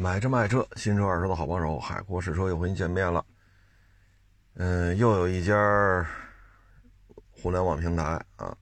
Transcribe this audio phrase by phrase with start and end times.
[0.00, 3.26] 买车卖车，新车二手的好帮手，海阔试车又和您见面了。
[4.54, 6.06] 嗯，又有一家
[7.32, 8.56] 互联网平台啊，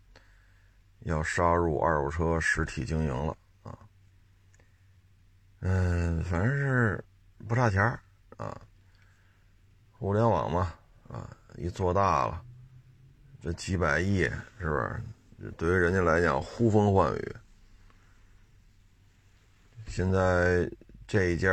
[1.00, 3.78] 要杀入二手车实体经营了啊。
[5.60, 7.04] 嗯，反正是
[7.46, 7.82] 不差钱
[8.38, 8.58] 啊。
[9.92, 10.72] 互联网嘛，
[11.06, 12.42] 啊，一做大了，
[13.42, 14.22] 这几百亿
[14.58, 15.50] 是不是？
[15.58, 17.36] 对于人家来讲，呼风唤雨。
[19.86, 20.66] 现在。
[21.06, 21.48] 这一家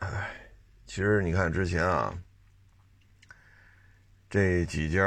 [0.00, 0.50] 唉，
[0.84, 2.12] 其实你看之前啊，
[4.28, 5.02] 这几家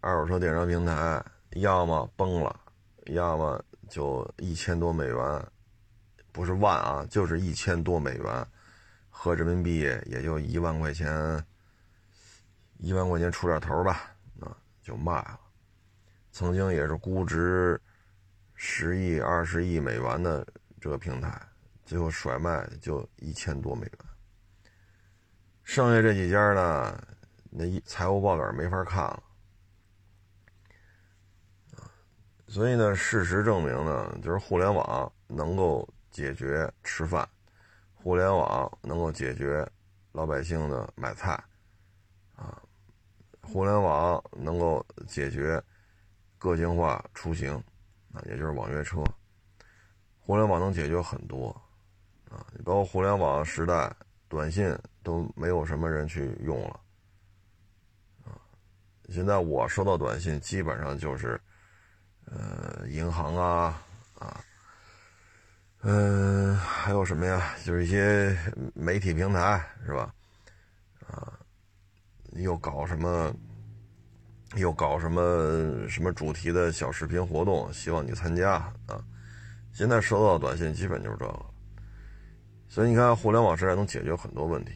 [0.00, 2.60] 二手车电商平台，要么崩了，
[3.06, 5.46] 要么就一千多美元，
[6.32, 8.46] 不是万啊，就是一千多美元，
[9.08, 11.42] 合人民币也就一万块钱，
[12.76, 15.40] 一万块钱出点头吧，啊，就卖了。
[16.30, 17.80] 曾经也是估值
[18.54, 20.46] 十亿、二十亿美元的
[20.78, 21.40] 这个平台。
[21.90, 23.98] 最后甩卖就一千多美元，
[25.64, 27.02] 剩下这几家呢，
[27.50, 29.20] 那一财务报表没法看了，
[32.46, 37.28] 所以呢，事实证明呢，就是互联网能够解决吃饭，
[37.92, 39.68] 互联网能够解决
[40.12, 41.32] 老百姓的买菜，
[42.36, 42.62] 啊，
[43.42, 45.60] 互联网能够解决
[46.38, 47.52] 个性化出行，
[48.12, 49.02] 啊，也就是网约车，
[50.20, 51.60] 互联网能解决很多。
[52.30, 53.92] 啊，你包括互联网时代，
[54.28, 56.80] 短信都没有什么人去用了，
[58.24, 58.38] 啊，
[59.08, 61.40] 现在我收到短信基本上就是，
[62.26, 63.82] 呃，银行啊，
[64.14, 64.40] 啊，
[65.80, 67.52] 嗯，还有什么呀？
[67.64, 68.38] 就是一些
[68.74, 70.14] 媒体平台是吧？
[71.08, 71.36] 啊，
[72.34, 73.34] 又搞什么，
[74.54, 78.52] 又搞什么什么主题的小视频活动，希望你参加
[78.86, 79.04] 啊。
[79.72, 81.49] 现在收到短信基本就是这个。
[82.70, 84.72] 所以你看，互联网时代能解决很多问题，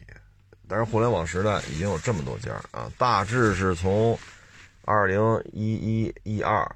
[0.67, 4.19] 但是互联网时代已经有这么多家啊，大致是从
[4.83, 5.17] 二零
[5.53, 6.69] 一一一二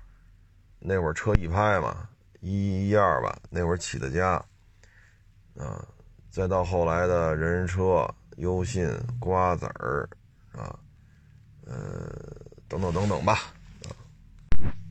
[0.79, 2.07] 那会儿车易拍嘛，
[2.39, 4.41] 一一一二吧，那会儿起的家
[5.57, 5.85] 啊，
[6.31, 8.89] 再到后来的人人车、优信、
[9.19, 10.07] 瓜子儿
[10.53, 10.73] 啊，
[11.65, 12.09] 呃，
[12.69, 13.33] 等等等等吧
[13.83, 13.91] 啊，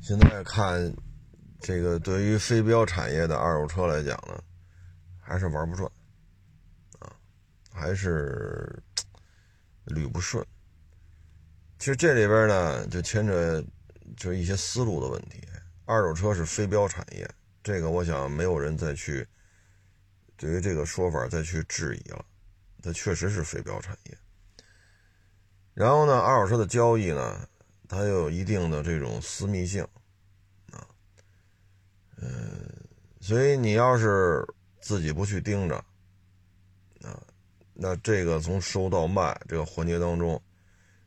[0.02, 0.94] 现在看
[1.58, 4.38] 这个对于非标产业的二手车来讲呢，
[5.18, 5.90] 还是玩不转。
[7.78, 8.82] 还是
[9.86, 10.44] 捋不顺。
[11.78, 13.64] 其实这里边呢，就牵扯
[14.16, 15.40] 就一些思路的问题。
[15.84, 17.30] 二手车是非标产业，
[17.62, 19.26] 这个我想没有人再去
[20.36, 22.24] 对于这个说法再去质疑了。
[22.82, 24.18] 它确实是非标产业。
[25.72, 27.48] 然后呢，二手车的交易呢，
[27.88, 29.82] 它又有一定的这种私密性
[30.72, 30.84] 啊，
[32.16, 32.68] 嗯，
[33.20, 34.44] 所以你要是
[34.80, 35.84] 自己不去盯着。
[37.80, 40.42] 那这个从收到卖这个环节当中，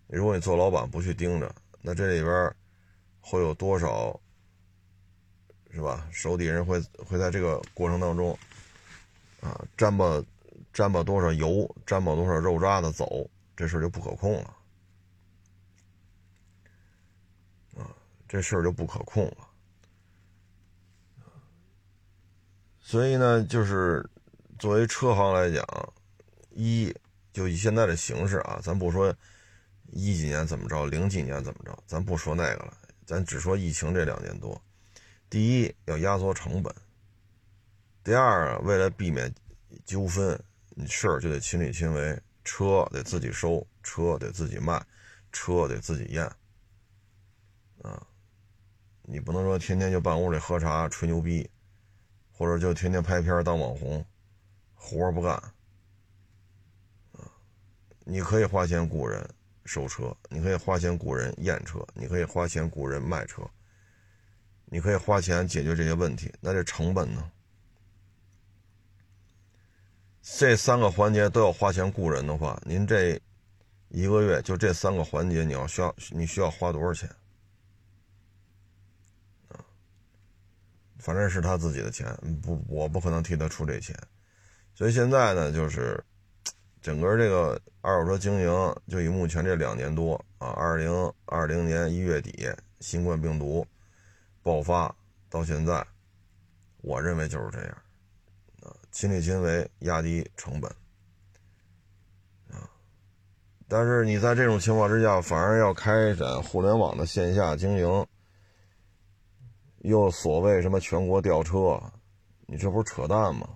[0.08, 2.56] 如果你做老板不去盯着，那这里边
[3.20, 4.18] 会有多少，
[5.70, 6.08] 是吧？
[6.14, 8.32] 手底人会会在这个过程当中，
[9.42, 10.24] 啊，沾吧
[10.72, 14.56] 沾吧多少油，沾吧多少肉渣子走，这事就不可控了，
[17.76, 17.92] 啊，
[18.30, 19.50] 这事儿就不可控了。
[22.80, 24.10] 所以呢，就是
[24.58, 25.66] 作为车行来讲。
[26.52, 26.94] 一
[27.34, 29.16] 就以现在的形势啊，咱不说
[29.92, 34.62] 一几年怎么着，零几年怎么着，咱不说那个了，咱只说疫情这两年多。
[35.30, 36.74] 第一要压缩成本，
[38.04, 39.34] 第二为了避免
[39.86, 40.38] 纠纷，
[40.72, 44.86] 你事儿就得亲力亲为，车得自己收，车得自己卖，
[45.32, 46.26] 车得自己验，
[47.82, 48.06] 啊，
[49.04, 51.50] 你不能说天天就办屋里喝茶吹牛逼，
[52.34, 54.06] 或者就天天拍片当网红，
[54.76, 55.42] 活不干。
[58.04, 59.24] 你可以花钱雇人
[59.66, 63.44] 收车，你可以花钱雇人验车，你可以花钱雇人卖车，
[64.66, 66.34] 你可以花钱解决这些问题。
[66.42, 67.32] 那这成本呢？
[70.22, 73.22] 这三个环节都要花钱雇人的话，您这
[73.90, 77.10] 一个月就这三个环节，你要需要你需要花多少钱？
[80.98, 83.96] 反正是他自己的钱，不，我不可能替他出这钱。
[84.74, 86.04] 所以现在呢，就是。
[86.82, 92.50] 整个这个二手车经营，就以目前这两年多啊，二零二零年一月底
[92.80, 93.66] 新冠病毒
[94.42, 94.94] 爆发
[95.30, 95.86] 到现在，
[96.78, 97.78] 我认为就是这样
[98.64, 100.72] 啊，亲力亲为，压低成本
[102.50, 102.68] 啊。
[103.68, 108.08] 但是你在这种情况之下，反而要开展互联网的线下经营，
[109.78, 111.80] 又所谓什么全国调车，
[112.48, 113.48] 你这不是扯淡吗？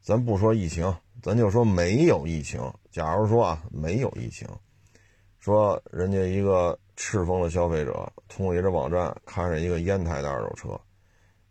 [0.00, 0.96] 咱不说疫情。
[1.22, 2.60] 咱就说没有疫情，
[2.90, 4.48] 假如说啊没有疫情，
[5.38, 10.80] 说人家一个赤峰的消费者通过你这网站看上一个烟台的二手车，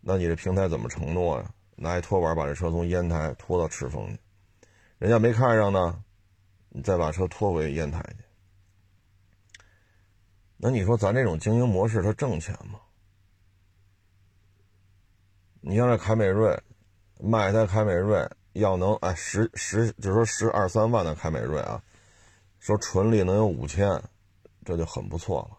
[0.02, 1.50] 那你这平台怎么承诺呀？
[1.74, 4.18] 拿一拖板把这车从烟台拖到赤峰去，
[4.98, 6.04] 人家没看上呢，
[6.68, 8.24] 你再把车拖回烟台去。
[10.58, 12.78] 那你说咱这种经营模式它挣钱吗？
[15.62, 16.56] 你像这凯美瑞，
[17.20, 21.82] 卖一台凯美瑞要能哎十十，就说十二三万的凯美瑞啊，
[22.58, 24.02] 说纯利能有五千，
[24.64, 25.58] 这就很不错了。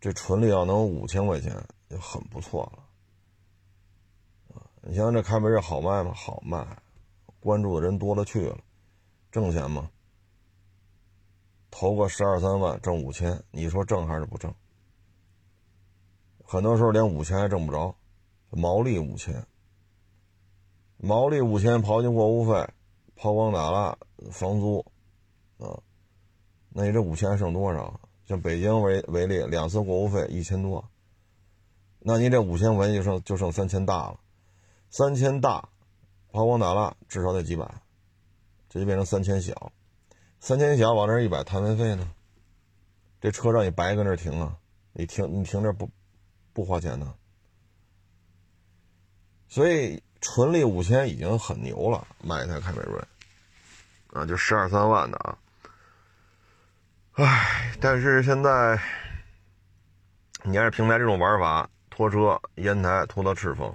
[0.00, 2.84] 这纯利要能五千块钱就很不错了。
[4.82, 6.12] 你像这凯美瑞好卖吗？
[6.14, 6.64] 好卖，
[7.40, 8.58] 关注的人多了去了，
[9.30, 9.90] 挣钱吗？
[11.70, 14.54] 投个十二三万挣五千，你说挣还是不挣？
[16.44, 17.94] 很多时候连五千还挣不着，
[18.50, 19.46] 毛利五千，
[20.98, 22.68] 毛利五千刨去过户费、
[23.16, 23.96] 抛光打蜡、
[24.30, 24.84] 房租，
[25.58, 25.80] 啊，
[26.70, 28.00] 那你这五千剩多少？
[28.24, 30.84] 像北京为为例，两次过户费一千多，
[32.00, 34.20] 那你这五千块钱就剩就剩三千大了。
[34.90, 35.68] 三千大，
[36.30, 37.82] 抛光打蜡至少得几百，
[38.68, 39.72] 这就变成三千小，
[40.40, 42.12] 三千小往这一摆，摊位费呢？
[43.20, 44.58] 这车让你白搁那停啊？
[44.92, 45.88] 你停你停这不
[46.52, 47.14] 不花钱呢？
[49.48, 53.00] 所以纯利五千已经很牛了，买一台凯美瑞，
[54.12, 55.38] 啊，就十二三万的啊。
[57.12, 58.80] 唉，但是现在
[60.42, 63.74] 你要是平台这种玩法，拖车烟台拖到赤峰。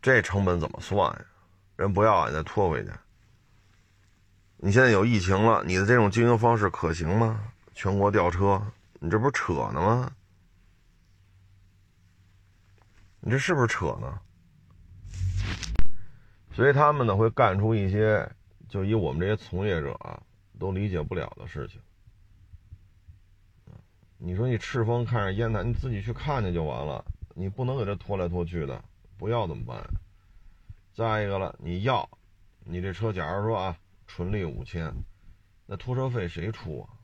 [0.00, 1.24] 这成本怎么算呀？
[1.76, 2.90] 人不要，你再拖回去。
[4.56, 7.40] 你现在有疫情了，你的这种经营方式可行吗？
[7.74, 8.60] 全国吊车，
[9.00, 10.10] 你这不是扯呢吗？
[13.20, 14.20] 你这是不是扯呢？
[16.52, 18.30] 所以他们呢会干出一些，
[18.68, 20.22] 就以我们这些从业者啊
[20.58, 21.80] 都理解不了的事情。
[24.16, 27.04] 你说你赤峰看着烟台，你自己去看去就完了，
[27.34, 28.82] 你不能给这拖来拖去的。
[29.16, 29.84] 不要怎么办？
[30.94, 32.08] 再一个了，你要，
[32.64, 34.92] 你这车假如说啊，纯利五千，
[35.66, 36.98] 那拖车费谁出啊？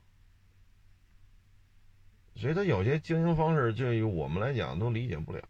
[2.35, 5.41] 所以他有些经营方式，就于我们来讲都理解不了。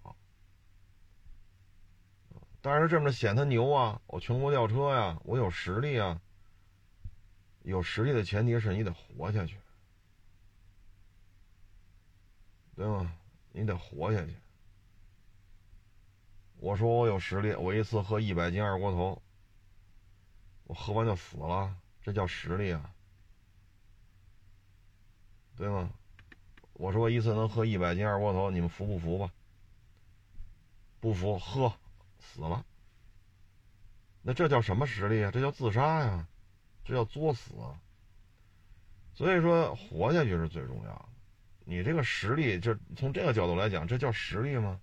[2.66, 6.20] 但是这么显他牛啊，我全国吊车呀，我有实力啊。
[7.62, 9.56] 有实力的前提是你得活下去，
[12.76, 13.16] 对吗？
[13.52, 14.36] 你得活下去。
[16.58, 19.22] 我说我有实力，我一次喝一百斤二锅头，
[20.64, 21.72] 我喝完就死了，
[22.02, 22.90] 这叫实力啊，
[25.56, 25.92] 对吗？
[26.74, 29.32] 我说一次能喝一百斤二锅头，你们服不服吧？
[31.00, 31.72] 不服，喝，
[32.26, 32.66] 死了。
[34.22, 35.32] 那这叫什么实力啊？
[35.32, 36.28] 这叫自杀呀，
[36.84, 37.54] 这叫作死。
[37.60, 37.80] 啊
[39.14, 41.06] 所以说，活下去是最重要的。
[41.64, 44.82] 你这个实力，就从这个角度来讲，这叫实力吗？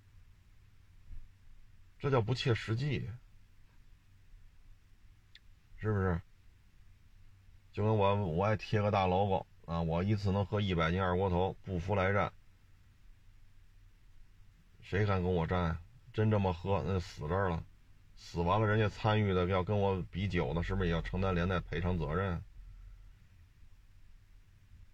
[1.98, 3.10] 这叫不切实际，
[5.76, 6.22] 是不是？
[7.72, 12.32] 就跟我我爱贴个大 logo 啊，我一次能喝一百斤二锅头，不服来战，
[14.80, 15.78] 谁敢跟我战？
[16.12, 17.62] 真这么喝，那死这儿了。
[18.16, 22.42] 死完了，人家参与的要跟我比酒的，是不是也要承担连带赔偿责任？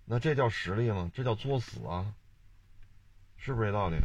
[0.05, 1.11] 那这叫实力吗？
[1.13, 2.15] 这叫作死啊！
[3.37, 3.97] 是不是这道理？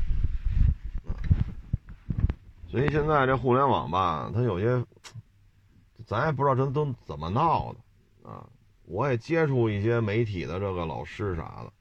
[2.70, 4.86] 所以现在这互联网吧，它有些，
[6.06, 8.50] 咱也不知道这都怎么闹的啊！
[8.86, 11.72] 我也接触一些媒体的这个老师啥的，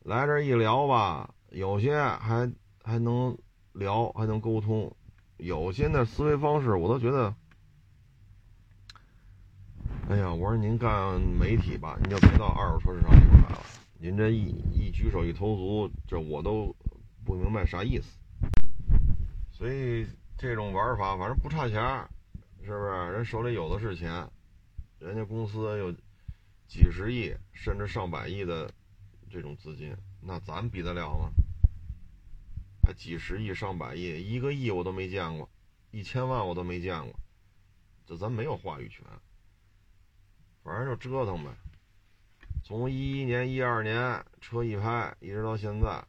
[0.00, 2.50] 来这一聊吧，有些还
[2.82, 3.38] 还能
[3.72, 4.94] 聊，还能沟通，
[5.38, 7.34] 有些那思维方式我都觉得，
[10.08, 13.64] 哎呀，我说您干媒体吧，您就别到二手车市场里边来了，
[13.98, 16.74] 您这一一举手一投足，这我都
[17.24, 18.18] 不明白啥意思。
[19.50, 21.80] 所以这种玩法，反正不差钱，
[22.64, 22.90] 是不是？
[23.12, 24.28] 人手里有的是钱，
[24.98, 25.92] 人家公司有
[26.66, 28.70] 几十亿甚至上百亿的
[29.30, 31.30] 这种资金，那咱比得了吗？
[32.82, 35.48] 还几十亿、上百亿，一个亿我都没见过，
[35.90, 37.14] 一千万我都没见过，
[38.06, 39.04] 这咱没有话语权。
[40.62, 41.50] 反正就折腾呗。
[42.64, 46.02] 从一一年、一二年车一拍，一直到现在。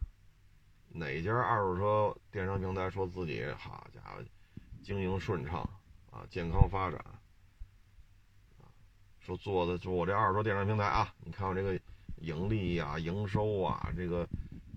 [0.96, 4.24] 哪家二手车电商平台说自己好家伙
[4.84, 5.68] 经营顺畅
[6.12, 7.04] 啊，健康发展
[9.20, 11.80] 说做的就我这二手车电商平台啊，你看我这个
[12.18, 14.24] 盈利啊、营收啊，这个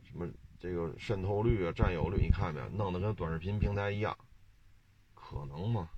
[0.04, 0.26] 什么
[0.66, 4.18] 这个渗透率啊，占有率，你看没有，弄得跟短视频平台一样，
[5.14, 5.88] 可能吗？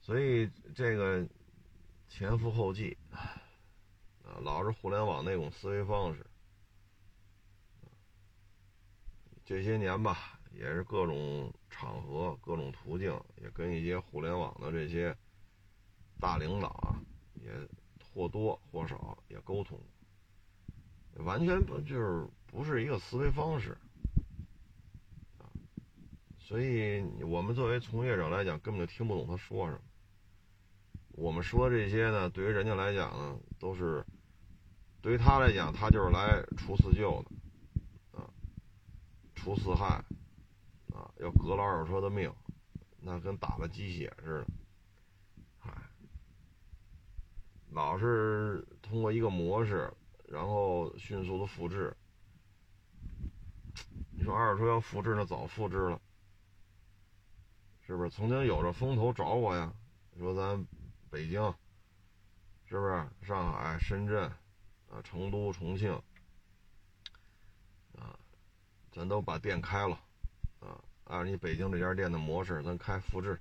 [0.00, 1.28] 所以这个
[2.08, 6.24] 前赴后继，啊，老是互联网那种思维方式。
[9.44, 15.16] 这些年吧，也是各种场合，各种途径，也跟一些互联网的这些
[16.20, 16.94] 大领导啊，
[17.34, 17.50] 也
[18.14, 19.76] 或多或少也沟通。
[21.24, 23.76] 完全不就是不是一个思维方式。
[26.38, 29.80] 所以，我们作为从业者来讲，根本就听不懂他说什么。
[31.12, 34.04] 我们说这些呢，对于人家来讲呢，都是
[35.00, 38.26] 对于他来讲，他就是来除四旧的，啊，
[39.36, 40.02] 除四害，
[40.92, 42.32] 啊，要革了二手车的命，
[43.00, 44.46] 那跟打了鸡血似的。
[45.58, 45.70] 嗨，
[47.70, 49.92] 老是通过一个模式，
[50.30, 51.94] 然后迅速的复制。
[54.12, 56.00] 你说二手车要复制，那早复制了。
[57.80, 59.74] 是不是曾经有着风投找我呀？
[60.16, 60.64] 说咱
[61.10, 61.42] 北京，
[62.64, 64.30] 是不是上海、深圳，
[64.88, 65.92] 啊，成都、重庆，
[67.98, 68.16] 啊，
[68.92, 69.98] 咱都把店开了，
[70.60, 73.40] 啊，按你北京这家店的模式，咱开复制，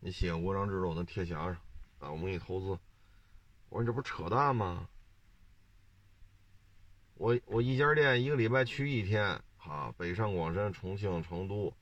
[0.00, 1.54] 你写个国章制度，咱贴墙上，
[1.98, 2.66] 啊，我们给你投资。
[3.68, 4.88] 我说你这不扯淡吗？
[7.18, 11.74] 我我一家店一个礼拜去一天，哈，北上广深、重庆、成都，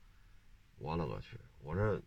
[0.79, 1.37] 我勒个去！
[1.59, 2.01] 我这，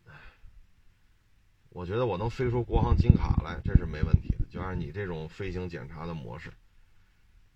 [1.69, 4.45] 我觉得我能飞出国航金卡来，这是没问题的。
[4.51, 6.53] 就按你这种飞行检查的模式，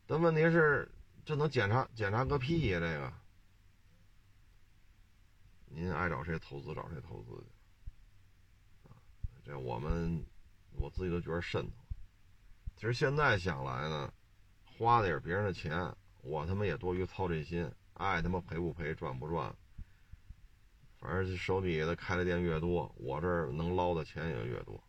[0.06, 0.88] 但问题是，
[1.24, 2.78] 这能检查检查个屁呀？
[2.78, 3.12] 这个，
[5.66, 8.90] 您爱找谁投资找谁投资去，
[9.44, 10.24] 这我们
[10.78, 11.84] 我自己都觉得瘆得慌。
[12.76, 14.12] 其实现在想来呢，
[14.76, 19.54] 花的也是别人的钱，我他妈也多余操这心，爱他妈赔不赔赚不赚。
[20.98, 24.82] 反正手底下的开的店越多，我这儿能捞的钱也越多。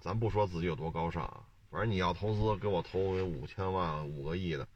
[0.00, 4.66] 咱不说自己有多高尚啊，反正你要投资，给我投五千万、五个亿的，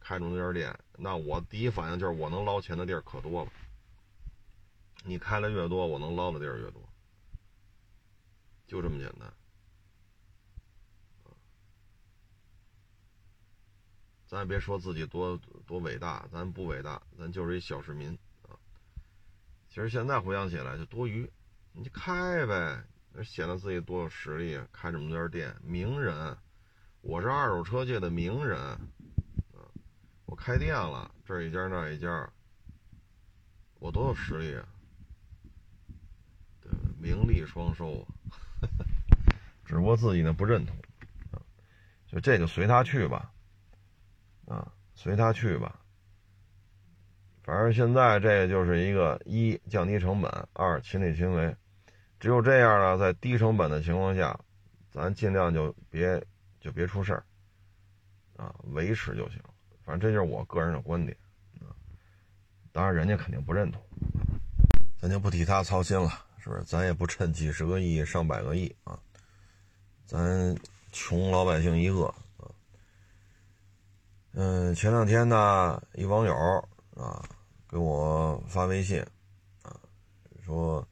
[0.00, 3.50] 开这么家店，那我第一反应就是我能捞钱的地儿可多了。
[5.04, 6.82] 你开的越多，我能捞的地儿越多，
[8.66, 9.32] 就这么简单。
[14.34, 18.10] 咱也别说自己多多伟大，咱不伟大，咱就是一小市民
[18.42, 18.58] 啊。
[19.68, 21.30] 其实现在回想起来就多余，
[21.70, 22.82] 你就开呗，
[23.22, 26.36] 显得自己多有实力，开这么多家店，名人，
[27.00, 28.76] 我是二手车界的名人，
[30.26, 32.28] 我开店了，这一家那一家，
[33.78, 34.66] 我多有实力啊，
[36.98, 38.02] 名利双收啊，
[39.64, 40.76] 只不过自己呢不认同，
[42.08, 43.30] 就这就随他去吧，
[44.46, 45.80] 啊，随他去吧。
[47.42, 51.54] 反正现在这就是一个一降低成本，二亲力亲为，
[52.18, 54.38] 只有这样呢，在低成本的情况下，
[54.90, 56.24] 咱尽量就别
[56.58, 57.22] 就别出事儿，
[58.36, 59.38] 啊，维持就行。
[59.84, 61.14] 反正这就是我个人的观点，
[61.60, 61.68] 啊，
[62.72, 63.82] 当然人家肯定不认同，
[64.98, 66.62] 咱就不替他操心了，是不是？
[66.64, 68.98] 咱也不趁几十个亿、上百个亿啊，
[70.06, 70.56] 咱
[70.92, 72.14] 穷老百姓一个。
[74.34, 76.34] 嗯，前两天呢，一网友
[76.96, 77.22] 啊。
[77.66, 79.04] 给我发微信，
[79.62, 79.74] 啊，
[80.46, 80.86] 说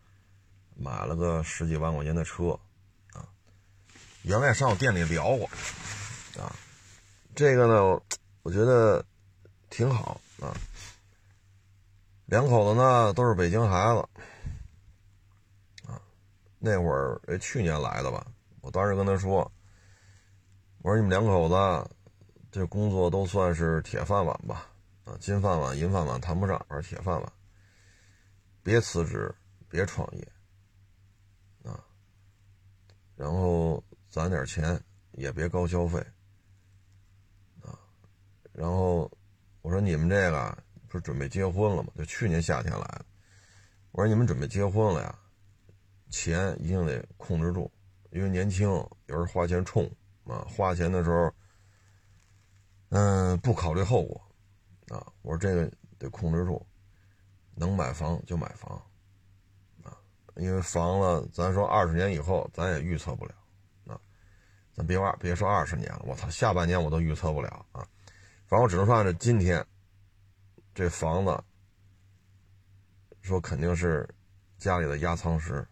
[0.75, 2.58] 买了个十几万块钱的车，
[3.12, 3.22] 啊，
[4.22, 5.46] 原来上我店里聊过，
[6.42, 6.50] 啊，
[7.37, 8.02] 这个呢，
[8.42, 9.04] 我觉得
[9.70, 10.50] 挺好啊。
[12.26, 14.00] 两口子呢都是北京孩子，
[15.87, 16.02] 啊，
[16.58, 18.26] 那会儿去年来的吧，
[18.61, 19.49] 我当时跟他说，
[20.78, 21.54] 我说你们两口子
[22.52, 24.68] 这工作都算是铁饭碗吧。
[25.04, 27.32] 啊，金饭碗、银饭碗谈不上，而铁饭碗。
[28.62, 29.35] 别辞职，
[29.68, 30.32] 别创业，
[31.64, 31.82] 啊，
[33.16, 34.80] 然后攒点钱，
[35.12, 35.99] 也别高消费，
[37.61, 37.76] 啊，
[38.52, 39.11] 然后
[39.62, 40.56] 我说你们这个
[40.87, 41.90] 不是准备结婚了吗？
[41.97, 43.04] 就去年夏天来的。
[43.90, 45.18] 我说你们准备结婚了呀，
[46.11, 47.68] 钱一定得控制住，
[48.11, 49.90] 因为年轻，有时候花钱冲
[50.25, 51.35] 啊，花钱的时候，
[52.94, 54.20] 嗯，不考虑后果。
[54.88, 56.66] 啊，我说这个得控制住，
[57.54, 58.76] 能买房就买房，
[59.82, 59.96] 啊，
[60.37, 63.34] 因为房了，咱说二十年以后咱也预测不了，
[63.87, 63.99] 啊，
[64.75, 67.88] 咱别二别说二十年了，我操，下半年我都预测不了啊，
[68.46, 69.64] 反正我只能说按照今天，
[70.75, 71.42] 这房子，
[73.22, 74.06] 说肯定是
[74.58, 75.66] 家里的压舱石，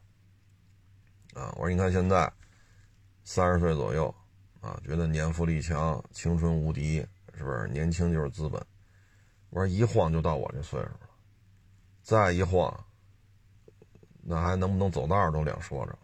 [1.35, 2.33] 啊，我说你看现在
[3.23, 4.15] 三十岁左右，
[4.61, 7.67] 啊，觉得年富力强，青春无敌，是不是？
[7.69, 8.65] 年轻就是资本。
[9.49, 11.11] 我说一晃就到我这岁数了，
[12.03, 12.85] 再一晃，
[14.23, 15.99] 那还能不能走道都两说着。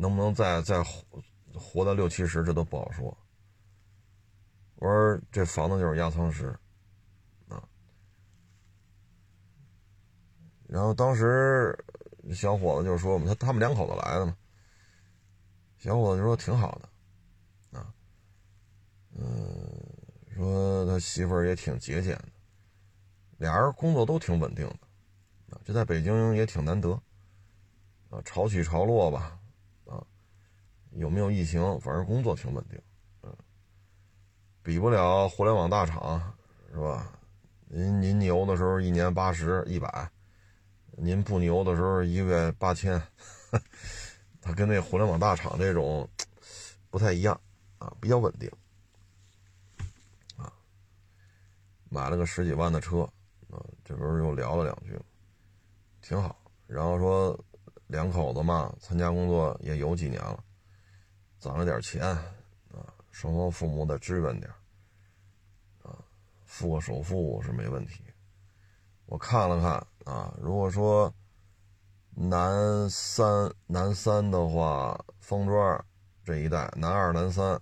[0.00, 1.20] 能不能再再活
[1.52, 3.18] 活到六七十，这都不好说。
[4.76, 6.56] 我说这房子就是压舱石，
[7.48, 7.68] 啊。
[10.68, 11.76] 然后当时
[12.32, 14.36] 小伙子就说嘛，他他们两口子来的嘛。
[15.78, 17.94] 小伙子说挺好的，啊，
[19.16, 19.24] 嗯，
[20.34, 22.28] 说他媳妇儿也挺节俭的，
[23.38, 27.00] 俩人工作都挺稳定的，啊，这在北京也挺难得，
[28.10, 29.38] 啊，潮起潮落吧，
[29.86, 30.04] 啊，
[30.90, 32.80] 有没有疫情，反正工作挺稳定，
[33.22, 33.32] 嗯，
[34.62, 36.34] 比不了互联网大厂，
[36.72, 37.12] 是吧？
[37.68, 40.10] 您您牛的时候一年八十一百，
[40.96, 43.00] 您不牛的时候一个月八千。
[44.48, 46.08] 它跟那互联网大厂这种
[46.88, 47.38] 不太一样
[47.76, 48.50] 啊，比较稳定
[50.38, 50.50] 啊。
[51.90, 53.02] 买了个十几万的车
[53.50, 54.98] 啊，这不是又聊了两句
[56.00, 56.34] 挺好。
[56.66, 57.38] 然后说
[57.88, 60.42] 两口子嘛，参加工作也有几年了，
[61.38, 62.24] 攒了点钱啊，
[63.10, 64.50] 双方父母得支援点
[65.82, 65.92] 啊，
[66.46, 68.02] 付个首付是没问题。
[69.04, 69.72] 我看了看
[70.10, 71.12] 啊，如果说。
[72.20, 75.84] 南三南三的话，方庄
[76.24, 77.56] 这一带，南二南三，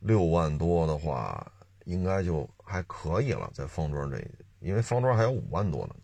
[0.00, 1.52] 六万多的话，
[1.84, 3.48] 应该就还可以了。
[3.54, 4.20] 在方庄这，
[4.58, 5.94] 因为方庄还有五万多呢。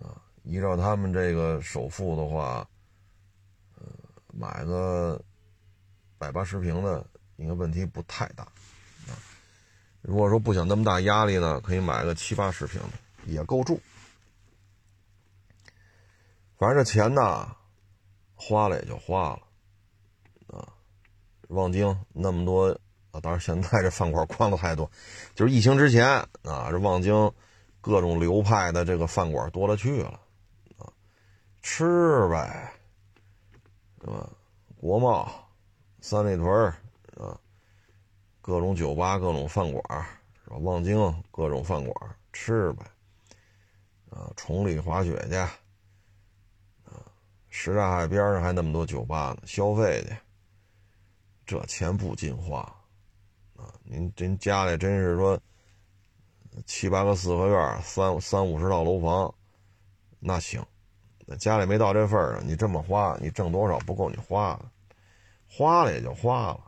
[0.00, 2.68] 啊，依照他们这个首付的话，
[3.76, 3.86] 呃，
[4.34, 5.22] 买个
[6.18, 7.06] 百八十平的，
[7.36, 8.42] 应该问题不太大。
[9.06, 9.14] 啊，
[10.02, 12.88] 如果说不想那么大压力呢，可以买个七八十平的，
[13.24, 13.80] 也够住。
[16.58, 17.54] 反正这钱呢，
[18.34, 19.40] 花了也就花了，
[20.48, 20.66] 啊，
[21.50, 22.66] 望京那么多
[23.12, 24.90] 啊，当然现在这饭馆关了太多，
[25.36, 26.04] 就是疫情之前
[26.42, 27.32] 啊，这望京
[27.80, 30.20] 各种流派的这个饭馆多了去了，
[30.78, 30.90] 啊，
[31.62, 32.72] 吃呗，
[34.00, 34.28] 是吧？
[34.80, 35.30] 国贸、
[36.00, 36.50] 三里屯
[37.16, 37.38] 啊，
[38.40, 39.82] 各种酒吧、各种饭馆
[40.42, 40.56] 是吧？
[40.56, 42.84] 望京各种饭馆吃呗，
[44.10, 45.36] 啊，崇礼滑雪去。
[47.60, 50.16] 什刹海边上还那么多酒吧呢，消费去，
[51.44, 52.60] 这钱不禁花，
[53.56, 53.74] 啊！
[53.82, 55.36] 您您家里真是说
[56.64, 59.34] 七八个四合院，三三五十套楼房，
[60.20, 60.64] 那行，
[61.26, 64.70] 那家里没到这份上，你这么花，你挣多少不够你花的，
[65.48, 66.60] 花了也就花了，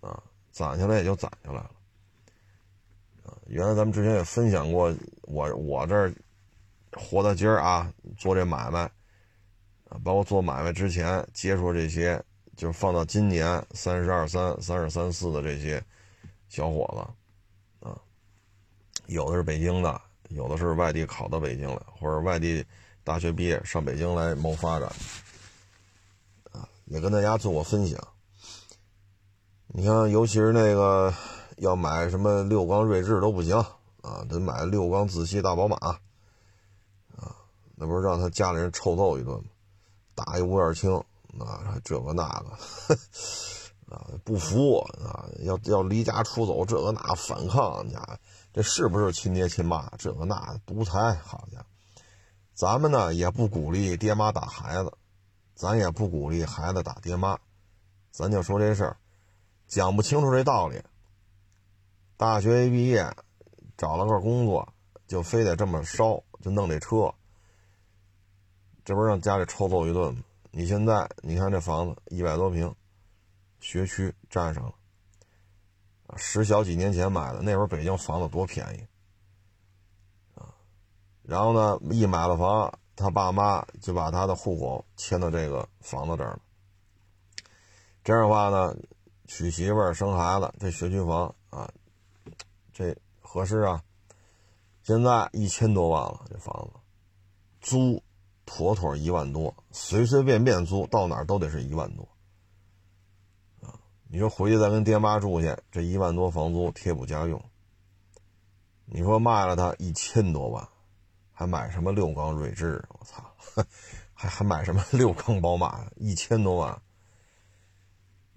[0.00, 1.70] 啊，攒下来也就攒下来了，
[3.26, 3.36] 啊！
[3.48, 4.90] 原来咱们之前也分享过，
[5.24, 6.10] 我我这
[6.92, 8.90] 活到今儿啊，做这买卖。
[9.88, 12.22] 啊包括做买卖之前接触这些，
[12.56, 15.82] 就是放到今年三十二三、三十三四的这些
[16.48, 17.98] 小伙子，啊，
[19.06, 22.64] 有的是北京的，有的是外地考到北京来，或者外地
[23.02, 24.88] 大学毕业上北京来谋发展，
[26.52, 27.98] 啊，也跟大家做过分享。
[29.66, 31.12] 你看，尤其是那个
[31.56, 33.56] 要买什么六缸锐志都不行
[34.02, 35.98] 啊，得买六缸自吸大宝马，啊，
[37.74, 39.44] 那不是让他家里人臭揍一顿吗？
[40.14, 40.94] 打一五眼青，
[41.38, 48.18] 啊，这个那个，啊，不服啊，要要离家出走，这个那反抗，家
[48.52, 49.90] 这是不是亲爹亲妈？
[49.98, 51.64] 这个那独裁，好家伙，
[52.54, 54.92] 咱们呢也不鼓励爹妈打孩子，
[55.54, 57.36] 咱也不鼓励孩子打爹妈，
[58.12, 58.96] 咱就说这事儿，
[59.66, 60.80] 讲不清楚这道理。
[62.16, 63.12] 大学一毕业，
[63.76, 64.72] 找了个工作，
[65.08, 67.12] 就非得这么烧，就弄这车。
[68.84, 70.22] 这不是让家里抽揍一顿吗？
[70.50, 72.72] 你现在你看这房子一百多平，
[73.58, 74.74] 学区占上了。
[76.16, 78.86] 十小几年前买的，那会儿北京房子多便宜
[80.38, 80.54] 啊！
[81.22, 86.38] 然后呢，一买了房，他爸妈就把他的户口迁到这个房子这儿了。
[88.04, 88.76] 这样的话呢，
[89.26, 91.68] 娶媳妇儿、生孩子，这学区房啊，
[92.72, 93.82] 这合适啊！
[94.82, 96.78] 现在一千多万了，这房子
[97.60, 98.00] 租。
[98.46, 102.08] 妥妥一万多，随随便便租到哪儿都得是一万多，
[103.62, 103.72] 啊！
[104.08, 107.42] 你说回去再跟爹妈住去，这一万多房租贴补家用。
[108.86, 110.68] 你说卖了它一千多万，
[111.32, 112.84] 还买什么六缸锐志？
[112.90, 113.24] 我操，
[114.12, 115.86] 还还买什么 六缸宝马？
[115.96, 116.70] 一千多万，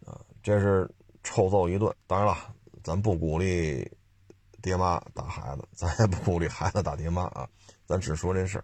[0.05, 0.19] 啊！
[0.41, 0.89] 这是
[1.21, 1.93] 臭揍一顿。
[2.07, 3.91] 当然了，咱不鼓励
[4.61, 7.47] 爹妈打孩子，咱也不鼓励孩子打爹妈啊，
[7.85, 8.63] 咱只说这事儿。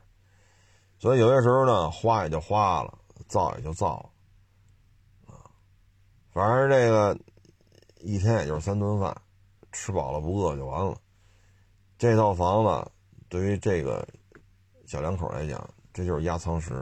[1.03, 5.51] 所以有些时候呢，花也就花了，造也就造了，啊，
[6.31, 7.19] 反正这个
[7.99, 9.13] 一天也就是三顿饭，
[9.73, 10.97] 吃饱了不饿就完了。
[11.97, 12.91] 这套房子
[13.27, 14.07] 对于这个
[14.85, 16.73] 小两口来讲，这就是压舱石，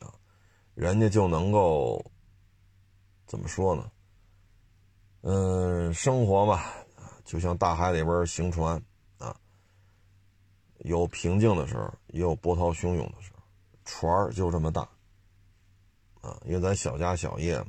[0.00, 0.10] 啊，
[0.74, 2.04] 人家就能够
[3.28, 3.88] 怎么说呢？
[5.20, 6.60] 嗯，生活嘛，
[7.24, 8.82] 就像大海里边行船，
[10.88, 13.42] 有平静的时候，也有波涛汹涌的时候。
[13.84, 14.88] 船就这么大
[16.20, 17.66] 啊，因为咱小家小业嘛，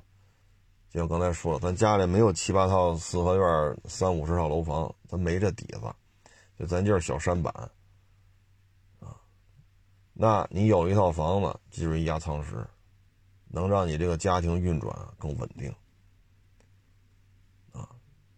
[0.89, 5.81] 就像刚才说了，咱家里没有七八套四合院、三五十套楼房，咱没这底子，
[6.57, 7.53] 就咱就是小山板
[8.99, 9.15] 啊。
[10.13, 12.65] 那你有一套房子，就是一压舱石。
[13.49, 15.73] 能让你这个家庭运转更稳定，
[17.71, 17.87] 啊，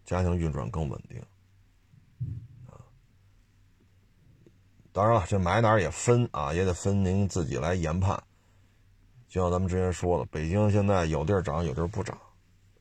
[0.05, 1.19] 家庭运转更稳定，
[4.91, 8.21] 当然了，这买哪儿也分啊，也得分您自己来研判。
[9.27, 12.17] 就像咱们之前说的，北京现在有地儿涨，有地儿不涨，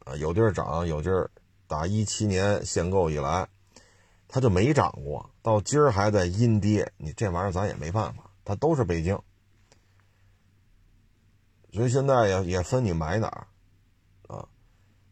[0.05, 1.31] 啊，有地儿涨，有地儿
[1.67, 3.47] 打一七年限购以来，
[4.27, 9.21] 它就没涨过，到今儿还在阴跌，你这玩意儿咱也没办法，它都是北京。
[11.71, 13.47] 所以现在也也分你买哪儿，
[14.27, 14.49] 啊，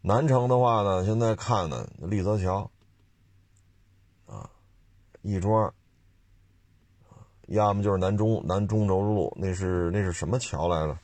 [0.00, 2.70] 南城的话呢，现在看呢，立泽桥，
[4.24, 4.48] 啊，
[5.20, 5.74] 亦庄，
[7.46, 10.98] 要么就是南中南中轴路，那是那是什么桥来着？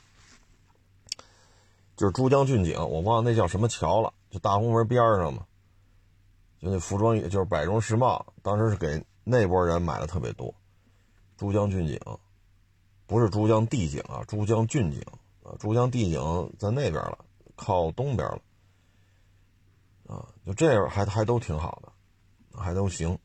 [1.97, 5.47] 就是珠江骏景，我忘了那叫什么桥了，就大红门边上嘛，
[6.61, 10.55] 就那服装也就是百荣世贸，当时是给那波人买的特别多，
[11.37, 11.99] 珠江骏景，
[13.07, 15.03] 不是珠江帝景啊，珠江骏景。
[15.45, 17.19] 啊，珠江帝景在那边了，
[17.57, 18.41] 靠东边了。
[20.07, 21.93] 啊，就这样还还都挺好的，
[22.57, 23.19] 还都行。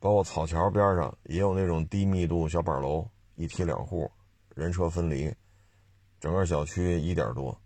[0.00, 4.10] 包括草桥边上也有那种低密度小板楼，一梯两户，
[4.54, 5.34] 人车分离，
[6.20, 7.60] 整个小区一点多，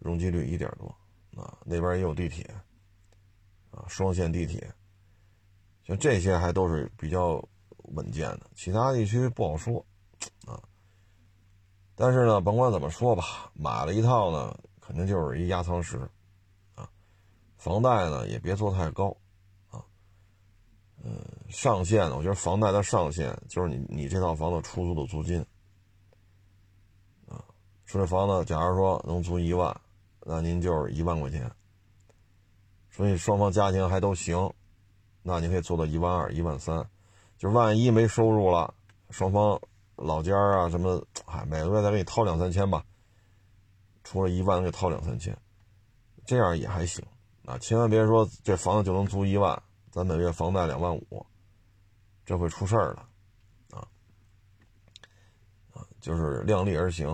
[0.00, 0.94] 容积率一点多。
[1.34, 2.44] 啊，那边也有地铁，
[3.70, 4.70] 啊，双线地铁。
[5.82, 7.42] 像这些还都是比较
[7.94, 9.84] 稳健的，其他地区不好说。
[10.46, 10.60] 啊。
[11.94, 15.98] 但是呢，甭管怎么说吧，买了一套呢，肯定就是一压舱石，
[16.74, 16.88] 啊，
[17.56, 19.16] 房贷呢也别做太高，
[21.04, 25.44] 嗯，上限呢，我觉得房贷的上限就是你你这套房子出租的租金，
[27.28, 27.44] 啊，
[27.84, 29.78] 说这房子假如说能租一万，
[30.24, 31.50] 那您就是一万块钱，
[32.90, 34.52] 所以双方家庭还都行，
[35.22, 36.88] 那你可以做到一万二、一万三，
[37.36, 38.72] 就万一没收入了，
[39.10, 39.60] 双方。
[39.96, 42.82] 老家啊，什么，哎，每个月再给你掏两三千吧，
[44.02, 45.36] 除了一万给掏两三千，
[46.24, 47.04] 这样也还行
[47.44, 47.56] 啊。
[47.58, 51.26] 千万别说这房子就能租一万，咱每月房贷两万五，
[52.24, 53.08] 这会出事儿了，
[53.72, 53.86] 啊
[55.74, 57.10] 啊，就是量力而行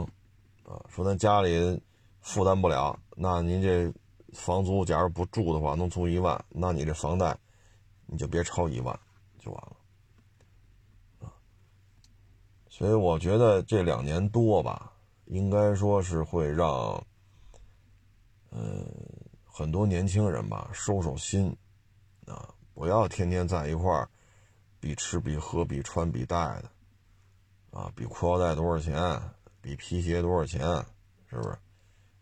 [0.64, 0.80] 啊。
[0.88, 1.82] 说咱家里
[2.20, 3.92] 负担不了，那您这
[4.32, 7.36] 房租假如不住的话，能租一万，那你这房贷
[8.06, 8.96] 你就别超一万，
[9.40, 9.76] 就完了。
[12.68, 14.92] 所以我觉得这两年多吧，
[15.24, 17.04] 应该说是会让，
[18.52, 18.86] 嗯，
[19.44, 21.52] 很多年轻人吧收收心，
[22.24, 24.08] 啊，不要天天在一块儿
[24.78, 26.70] 比吃比喝比穿比戴的，
[27.72, 29.20] 啊，比裤腰带多少钱，
[29.60, 30.60] 比皮鞋多少钱，
[31.26, 31.58] 是不是？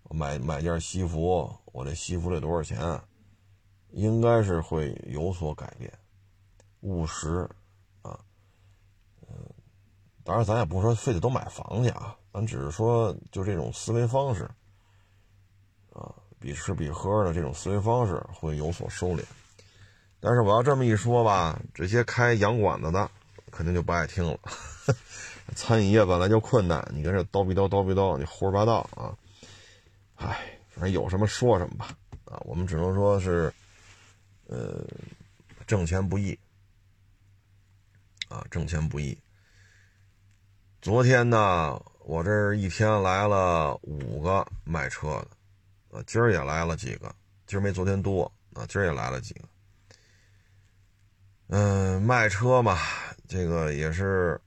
[0.05, 2.99] 我买买件西服，我这西服得多少钱？
[3.91, 5.93] 应该是会有所改变，
[6.81, 7.47] 务实
[8.01, 8.19] 啊。
[9.29, 9.37] 嗯。
[10.25, 14.51] 当然，咱也不是说非得都买房去啊，咱只是说就这种思维方式，
[15.93, 19.23] 啊，比吃比喝的这种思维方式会有所收敛。
[20.27, 23.09] 但是我要这么一说吧，这些开洋馆子的
[23.53, 24.37] 肯定就不爱听了。
[25.55, 29.15] 餐饮业本来就困难，你跟这叨逼叨叨逼叨，你胡说八道啊！
[30.17, 31.91] 唉，反正有什么说什么吧，
[32.25, 33.55] 啊，我们只能说是，
[34.49, 34.85] 呃，
[35.65, 36.37] 挣钱不易，
[38.29, 39.17] 啊，挣钱不易。
[40.83, 45.25] 昨天呢，我这一天来了五个卖车
[45.91, 47.15] 的，啊，今儿也来了几个，
[47.47, 49.43] 今儿没昨天多啊，今儿也来了几个。
[51.49, 52.77] 嗯，卖车嘛，
[53.29, 54.41] 这个也是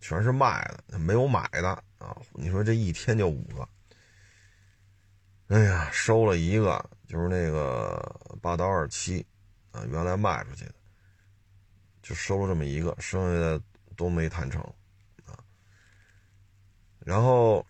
[0.00, 2.14] 全是卖的，没有买的啊。
[2.32, 3.68] 你说这一天就五个，
[5.48, 9.26] 哎呀，收了一个，就是那个霸道二七
[9.70, 10.74] 啊，原来卖出去的，
[12.02, 13.60] 就收了这么一个，剩下的
[13.96, 14.60] 都没谈成。
[15.24, 15.32] 啊
[17.04, 17.66] 然后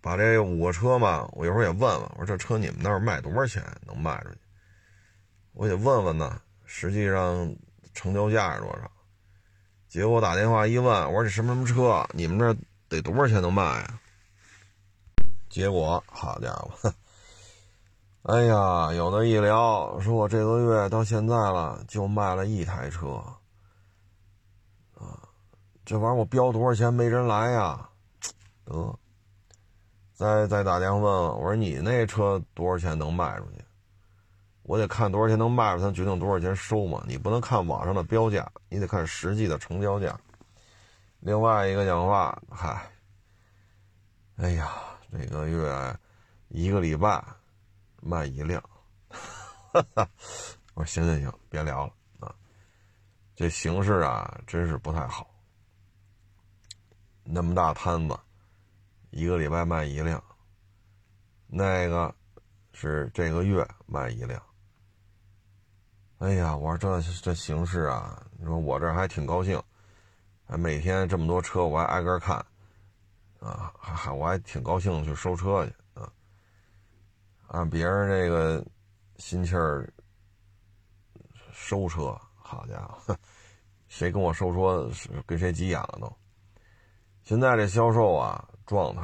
[0.00, 4.38] 把这五个车嘛，我一会儿也问问，我说这车你们那儿卖多少钱能卖出去？
[5.52, 6.42] 我得问问呢，
[6.76, 7.54] 实际上
[7.92, 8.90] 成交价是多少？
[9.88, 12.52] 结果打电话一问，我说这什么什么车，你们这
[12.88, 14.00] 得多少钱能卖啊？
[15.48, 16.92] 结果好家伙，
[18.22, 23.22] 哎呀，有的一聊，说我这个月到现在了，就卖了一台车
[24.96, 25.22] 啊。
[25.84, 27.88] 这玩意儿我标多少钱没人来呀？
[28.64, 28.98] 得，
[30.12, 33.63] 再再打电话问问，我说你那车多少钱能卖出去？
[34.64, 37.04] 我得看多少钱能卖出，才决定多少钱收嘛。
[37.06, 40.18] 你不能看网上的标价，你得看实际的成交价。
[41.20, 42.90] 另外一个讲话，嗨，
[44.36, 44.72] 哎呀，
[45.12, 45.98] 这个月
[46.48, 47.22] 一个礼拜
[48.00, 48.62] 卖一辆，
[49.08, 50.08] 哈 哈
[50.72, 52.34] 我说行行行，别聊了啊，
[53.36, 55.28] 这形势啊，真是不太好。
[57.22, 58.18] 那么大摊子，
[59.10, 60.22] 一个礼拜卖一辆，
[61.46, 62.14] 那个
[62.72, 64.42] 是这个月卖一辆。
[66.18, 69.60] 哎呀，我说这这形势啊，你说我这还挺高兴，
[70.46, 72.36] 还每天这么多车，我还挨个看，
[73.40, 76.10] 啊，还还我还挺高兴去收车去啊。
[77.48, 78.64] 按别人这个
[79.16, 79.92] 心气儿
[81.52, 83.16] 收车，好家伙，
[83.88, 84.90] 谁跟我收车
[85.26, 86.16] 跟谁急眼了都。
[87.22, 89.02] 现在这销售啊，状态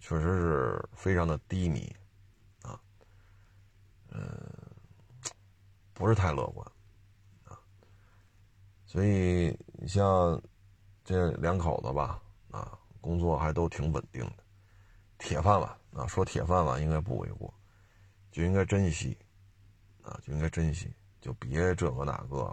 [0.00, 1.94] 确实是非常的低迷，
[2.62, 2.78] 啊，
[4.10, 4.40] 嗯，
[6.02, 6.66] 不是太乐观，
[7.44, 7.54] 啊，
[8.84, 10.42] 所以你像
[11.04, 14.42] 这两口子吧，啊，工作还都挺稳定的，
[15.16, 17.54] 铁饭碗啊，说铁饭碗应该不为过，
[18.32, 19.16] 就应该珍惜，
[20.02, 22.52] 啊，就应该珍惜，就别这个那个，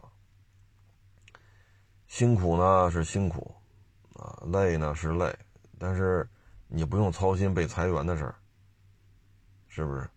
[2.05, 3.55] 辛苦呢是辛苦。
[4.13, 5.33] 啊，累呢是累，
[5.77, 6.29] 但是
[6.67, 8.35] 你不用操心被裁员的事儿，
[9.69, 10.09] 是不是？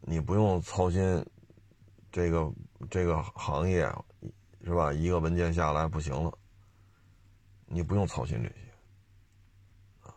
[0.00, 1.22] 你不用操心
[2.18, 2.52] 这个
[2.90, 3.88] 这个行业，
[4.64, 4.92] 是吧？
[4.92, 6.36] 一个文件下来不行了，
[7.66, 10.12] 你不用操心这些，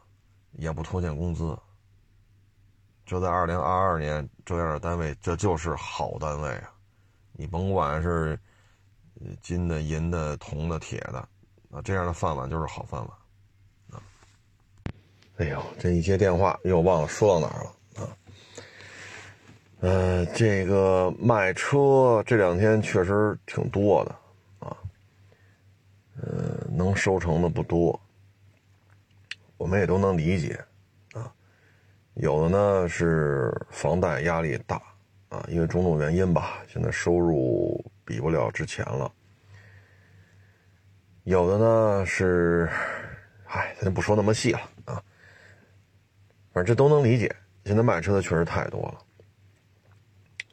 [0.53, 1.55] 也不拖欠工资。
[3.05, 6.73] 这在二零二二年这样的单位，这就是好单位啊！
[7.33, 8.39] 你甭管是
[9.39, 11.19] 金的、银的、铜的、铁的。
[11.69, 13.17] 啊，这样的饭碗就是好饭碗，
[13.91, 14.01] 啊！
[15.37, 17.75] 哎呦，这一接电话又忘了说到哪儿了？
[19.81, 24.15] 呃，这个卖车这两天确实挺多的
[24.59, 24.77] 啊，
[26.21, 27.99] 呃，能收成的不多，
[29.57, 30.63] 我们也都能理解
[31.13, 31.33] 啊。
[32.13, 34.79] 有的呢是房贷压力大
[35.29, 39.11] 啊，因为种种原因吧，现在收入比不了之前了。
[41.23, 42.69] 有的呢是，
[43.45, 45.03] 唉，咱就不说那么细了啊。
[46.53, 47.35] 反正这都能理解。
[47.65, 48.97] 现在卖车的确实太多了，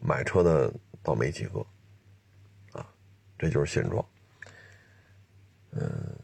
[0.01, 1.61] 买车的倒没几个，
[2.73, 2.87] 啊，
[3.39, 4.05] 这就是现状。
[5.73, 6.17] 嗯，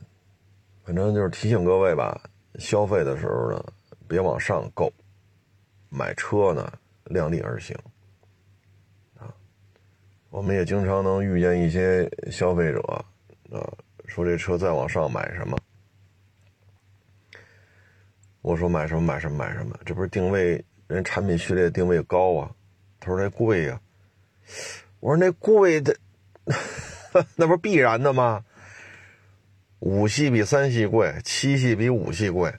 [0.84, 2.20] 反正就是提醒各位吧，
[2.56, 3.64] 消费的时候呢，
[4.08, 4.92] 别往上够，
[5.88, 6.72] 买车呢
[7.04, 7.76] 量力而行。
[9.18, 9.32] 啊，
[10.30, 13.04] 我们也经常能遇见一些消费者啊。
[14.06, 15.58] 说这车再往上买什么？
[18.42, 22.54] 我说买什么买什么买什么，这不是定位人产品序列定位高啊？
[23.04, 23.78] 他说那贵呀。
[25.00, 25.94] 我说那贵的，
[27.36, 28.44] 那不是必然的吗？
[29.80, 32.54] 五系比三系贵，七系比五系贵，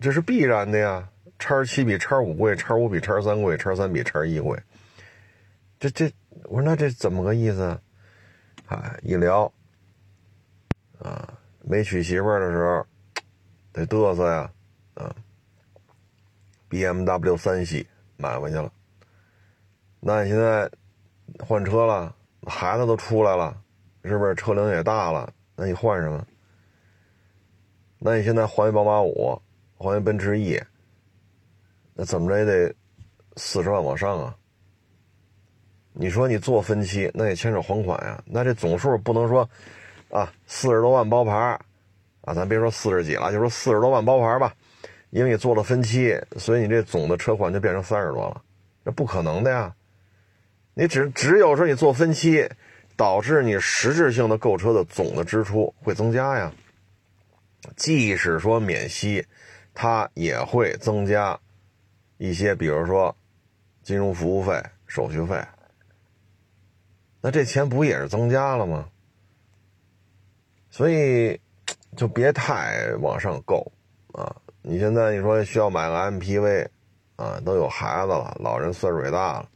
[0.00, 1.10] 这是必然的呀。
[1.38, 4.58] 叉七比叉五贵，叉五比叉三贵，叉三比叉一贵。
[5.78, 6.10] 这这，
[6.44, 7.78] 我说那这怎么个意思？
[8.66, 9.52] 哎，一聊。
[10.98, 12.86] 啊，没娶媳妇儿的时候，
[13.72, 14.50] 得嘚瑟呀，
[14.94, 15.14] 啊
[16.68, 18.72] ，B M W 三系买回去了。
[20.00, 20.70] 那你现在
[21.38, 22.14] 换车了，
[22.46, 23.56] 孩子都出来了，
[24.04, 25.32] 是不是车龄也大了？
[25.56, 26.26] 那你换什么？
[27.98, 29.40] 那你现在换一宝马五，
[29.76, 30.62] 换一奔驰 E，
[31.94, 32.74] 那怎么着也得
[33.36, 34.36] 四十万往上啊？
[35.92, 39.48] 你说你做分期，那也牵扯还款呀，那这总数不能说。
[40.10, 41.60] 啊，四十多万包牌
[42.22, 44.54] 啊，咱别说四十几了，就说四十多万包牌吧，
[45.10, 48.40] 因为你做了分期，所以你这总的车款就变成三十多了，
[48.86, 49.74] 这不可能的呀。
[50.80, 52.48] 你只只有说你做分期，
[52.94, 56.52] 导致你实质性的购车的总的支出会增加呀。
[57.74, 59.26] 即使说免息，
[59.74, 61.36] 它也会增加
[62.16, 63.12] 一些，比如说
[63.82, 65.44] 金融服务费、手续费，
[67.20, 68.88] 那这钱不也是增加了吗？
[70.70, 71.40] 所以，
[71.96, 73.72] 就别太往上够
[74.12, 74.32] 啊！
[74.62, 76.68] 你现在你说需要买个 MPV，
[77.16, 79.48] 啊，都有孩子了，老人岁数也大了。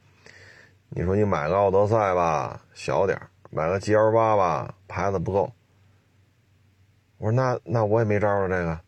[0.94, 3.18] 你说你买个奥德赛吧，小点
[3.50, 5.50] 买个 GL 八吧，牌子不够。
[7.16, 8.78] 我说那那我也没招了，这个。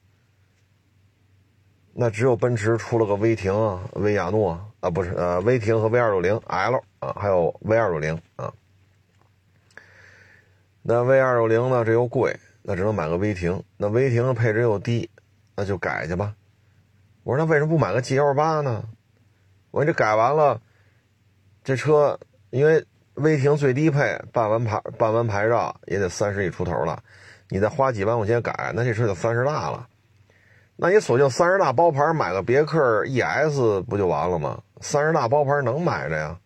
[1.95, 3.55] 那只有奔驰出了个威霆、
[3.93, 8.53] 威亚诺啊，不是呃，威霆和 V 二六零 L 啊，还有 V 二六零啊。
[10.83, 11.85] 那 V 二六零呢？
[11.85, 13.63] 这又贵，那只能买个威霆。
[13.77, 15.09] 那威霆配置又低，
[15.55, 16.35] 那就改去吧。
[17.23, 18.85] 我说那为什么不买个 G L 八呢？
[19.71, 20.61] 我说这改完了，
[21.65, 27.03] 这车因为威霆最低配办完牌办完牌照也得三十亿出头了，
[27.49, 29.89] 你再花几万块钱改，那这车就三十大了。
[30.77, 34.63] 那你索性三十大包牌买个别克 E S 不就完了吗？
[34.81, 36.39] 三十大包牌能买着呀？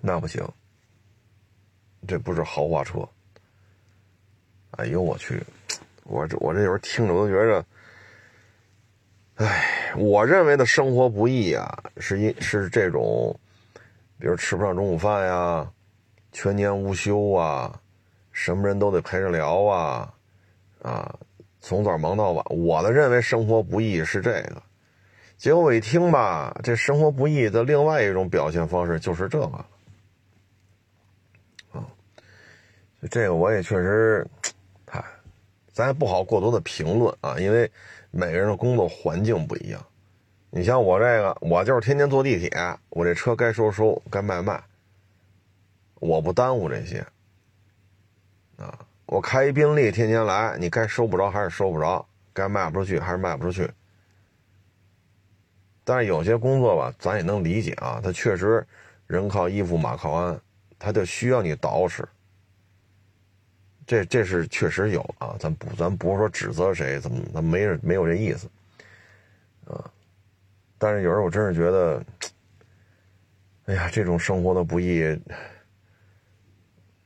[0.00, 0.42] 那不行，
[2.08, 3.08] 这不是豪华车。
[4.72, 5.40] 哎呦我去，
[6.02, 7.64] 我这我这有时候听着我都觉着。
[9.36, 13.38] 哎，我认为的生活不易啊，是因是这种，
[14.18, 15.70] 比如吃不上中午饭呀，
[16.32, 17.80] 全年无休啊，
[18.32, 20.14] 什么人都得陪着聊啊，
[20.82, 21.14] 啊，
[21.60, 22.44] 从早忙到晚。
[22.50, 24.62] 我的认为生活不易是这个，
[25.36, 29.64] 结果我一听吧，这生活不易的另外一种表现方式就是这个，
[31.72, 31.86] 啊，
[33.10, 34.26] 这个我也确实，
[34.86, 35.04] 嗨，
[35.72, 37.70] 咱也不好过多的评论啊，因为。
[38.16, 39.86] 每个人的工作环境不一样，
[40.56, 42.48] 你像我这个，我就是天天坐地铁，
[42.88, 44.62] 我这车该收收，该卖卖，
[45.96, 47.04] 我不耽误这些。
[48.56, 53.68] 啊，我开一宾利，天天来，你该收不着还是收不着，该卖不出去还是卖不出去。
[55.82, 58.64] 但是有些工作吧，咱也能理解啊，他确实
[59.08, 60.40] 人靠衣服，马靠鞍，
[60.78, 62.04] 他就需要你捯饬。
[63.84, 68.48] 这这是确实有啊，咱不咱不是说指责谁，怎么咱没人没有这意思，
[69.66, 69.90] 啊，
[70.78, 72.02] 但是有时候我真是觉得，
[73.66, 75.02] 哎呀，这种生活的不易，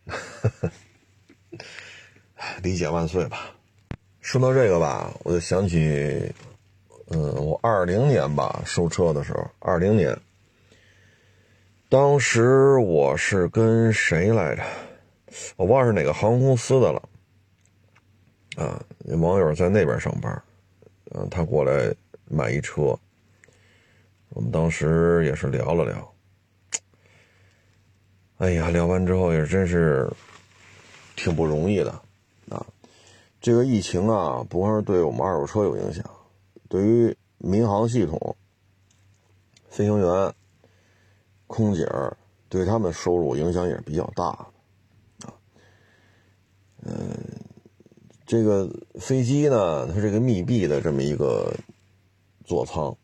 [2.62, 3.54] 理解万岁吧。
[4.20, 6.32] 说到这个吧，我就想起，
[7.10, 10.16] 嗯，我二零年吧收车的时候，二零年，
[11.88, 14.62] 当时我是跟谁来着？
[15.56, 17.08] 我忘是哪个航空公司的了，
[18.56, 20.42] 啊，那网友在那边上班，
[21.12, 21.94] 嗯，他过来
[22.28, 22.98] 买一车，
[24.38, 26.14] 我们当时也是聊了聊，
[28.36, 30.08] 哎呀，聊完之后也真是
[31.16, 31.90] 挺不容易的，
[32.48, 32.64] 啊，
[33.40, 36.08] 这个疫情啊，不光是对我们二手车有影响，
[36.68, 38.36] 对于民航系统、
[39.68, 40.32] 飞行员、
[41.48, 42.16] 空姐儿
[42.48, 44.30] 对他们收入影响也是比较大
[45.20, 45.34] 的啊。
[46.84, 47.10] 嗯，
[48.24, 48.70] 这个
[49.00, 51.52] 飞机呢，它是个密闭的这么一个
[52.44, 52.96] 座舱，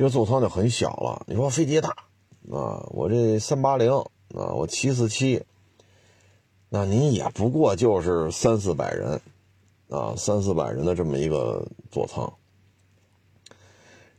[0.00, 1.26] 这个座舱就很小了。
[1.26, 1.90] 你说飞机大
[2.50, 3.92] 啊，我这三八零
[4.34, 5.44] 啊，我七四七，
[6.70, 9.20] 那您也不过就是三四百人
[9.90, 12.32] 啊，三四百人的这么一个座舱。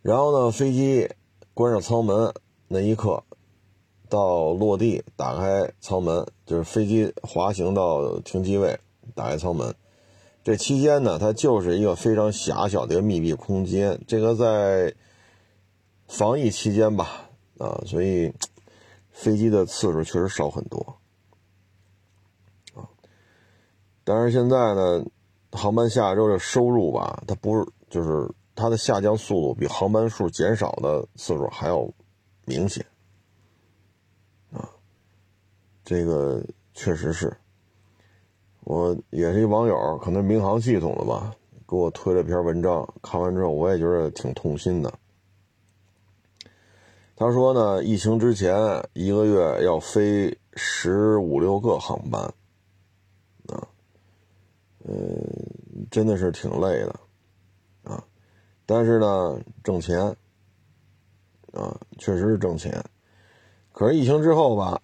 [0.03, 1.09] 然后呢，飞机
[1.55, 2.31] 关上舱门
[2.67, 3.23] 那一刻。
[4.07, 8.79] 到落地，打开舱门，就是飞机滑行到停机位，
[9.15, 9.73] 打开舱门。
[10.43, 13.99] 这期间呢，它就是一个非常狭小的一个密闭空间。
[14.05, 14.93] 这个在
[16.11, 18.33] 防疫期间吧，啊，所以
[19.11, 20.97] 飞机的次数确实少很多，
[22.75, 22.83] 啊。
[24.03, 25.05] 但是现在呢，
[25.53, 31.89] 航班下周的收入吧，它不是，就是它的下降速度比航班数减少的次数还要
[32.43, 32.85] 明显。
[34.51, 34.69] 啊
[35.85, 36.43] 这个
[36.73, 37.33] 确实是，
[38.65, 41.33] 我也是一网友，可能民航系统的吧，
[41.65, 44.93] 给我推了篇文章，看完之后我也觉得挺痛心的。
[47.21, 48.55] 他说呢，疫情之前
[48.93, 52.19] 一个月要飞十五六个航班，
[53.45, 53.61] 啊，
[54.83, 55.23] 嗯，
[55.91, 56.99] 真的是挺累的，
[57.83, 58.03] 啊，
[58.65, 59.99] 但是呢，挣钱，
[61.53, 62.83] 啊，确实是挣钱，
[63.71, 64.81] 可是疫情之后吧。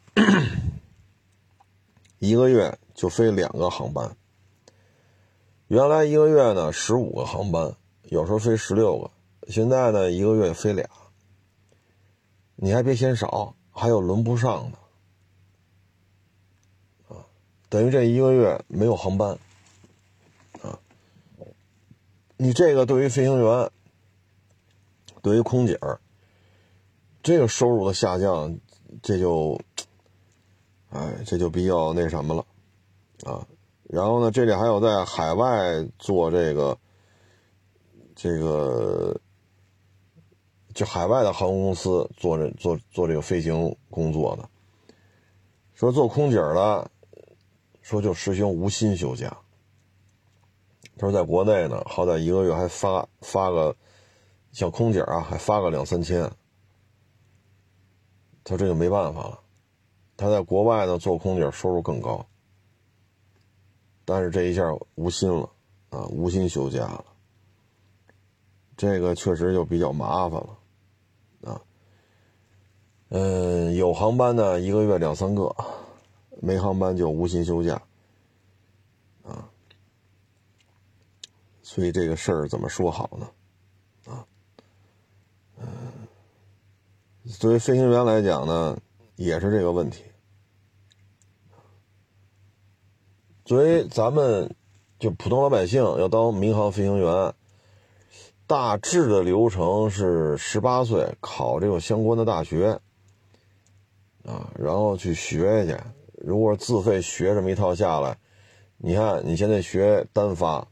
[2.19, 4.15] 一个月就飞两个航班，
[5.69, 9.10] 原来一个月呢十五个航班，有时候飞十六个，
[9.47, 10.88] 现在呢一个月飞俩。
[12.58, 14.69] 你还别嫌少，还有轮不上
[17.08, 17.25] 的，啊，
[17.69, 19.39] 等于这一个月没有航班，
[20.62, 20.77] 啊，
[22.35, 23.71] 你这个对于飞行员，
[25.21, 25.99] 对于空姐儿，
[27.23, 28.60] 这个收入的下降，
[29.01, 29.60] 这就。
[30.89, 32.45] 哎，这就比较那什么了，
[33.29, 33.45] 啊，
[33.83, 36.77] 然后呢，这里还有在海外做这个，
[38.15, 39.19] 这个，
[40.78, 44.48] 就海外的航空公司做这做做这个飞行工作的，
[45.73, 46.92] 说做空姐的，
[47.82, 49.36] 说就实行无薪休假。
[50.96, 53.75] 他说在国内呢，好歹一个月还发发个，
[54.52, 56.32] 像空姐啊，还发个两三千。
[58.44, 59.40] 他这就没办法了。
[60.15, 62.23] 他在国外呢做空姐，收入更高，
[64.06, 64.62] 但是这一下
[64.94, 65.50] 无薪了
[65.90, 67.04] 啊，无薪休假了。
[68.75, 70.60] 这个确实就比较麻烦了，
[71.44, 71.62] 啊，
[73.10, 75.56] 嗯，有航班呢，一个月两三个，
[76.42, 77.81] 没航班就无薪休假，
[79.23, 79.48] 啊，
[81.62, 83.29] 所以这个事儿怎么说好呢？
[84.12, 84.25] 啊，
[85.60, 85.67] 嗯，
[87.25, 88.77] 作为飞行员来讲呢，
[89.15, 90.04] 也是这个问题。
[93.46, 94.54] 作为咱们
[95.00, 97.33] 就普通老百姓要当民航飞行员。
[98.48, 102.79] 大致的流程是十八岁考这个相关的大学，
[104.23, 105.77] 啊，然后去学去。
[106.13, 108.17] 如果自费学这么一套下来，
[108.77, 110.65] 你看你现在学单发，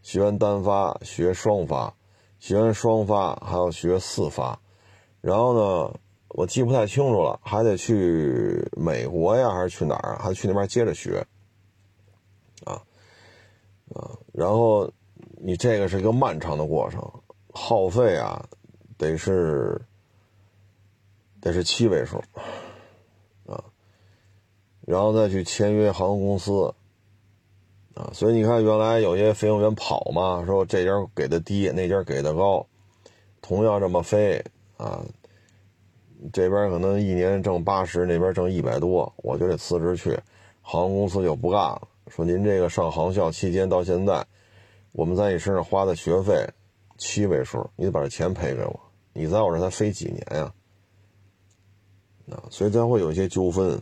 [0.00, 1.94] 学完单发学双发，
[2.38, 4.58] 学完双发还要学四发，
[5.20, 10.18] 然后呢，我记不太清楚了，还得去美国呀，还是去哪儿啊？
[10.22, 11.26] 还得去那边接着学，
[12.64, 12.80] 啊，
[13.94, 14.90] 啊，然后。
[15.40, 17.00] 你这个是一个漫长的过程，
[17.52, 18.44] 耗费啊，
[18.96, 19.80] 得是
[21.40, 22.18] 得是七位数
[23.46, 23.62] 啊，
[24.84, 26.74] 然后再去签约航空公司
[27.94, 32.66] 啊，所以你看，原来有些飞行员跑嘛，说这家给的低，那家给的高，
[33.40, 34.44] 同样这么飞
[34.76, 35.04] 啊，
[36.32, 40.18] 这边可能一年挣八十，那边挣一百多，我就得辞职去，
[40.62, 44.26] 航空公司就不干了，说您这个上航校期间到现在。
[44.92, 46.48] 我们在你身上花的学费
[46.96, 48.80] 七位数，你得把这钱赔给我。
[49.12, 50.52] 你在我这才飞几年呀？
[52.30, 53.80] 啊，所以才会有一些纠纷。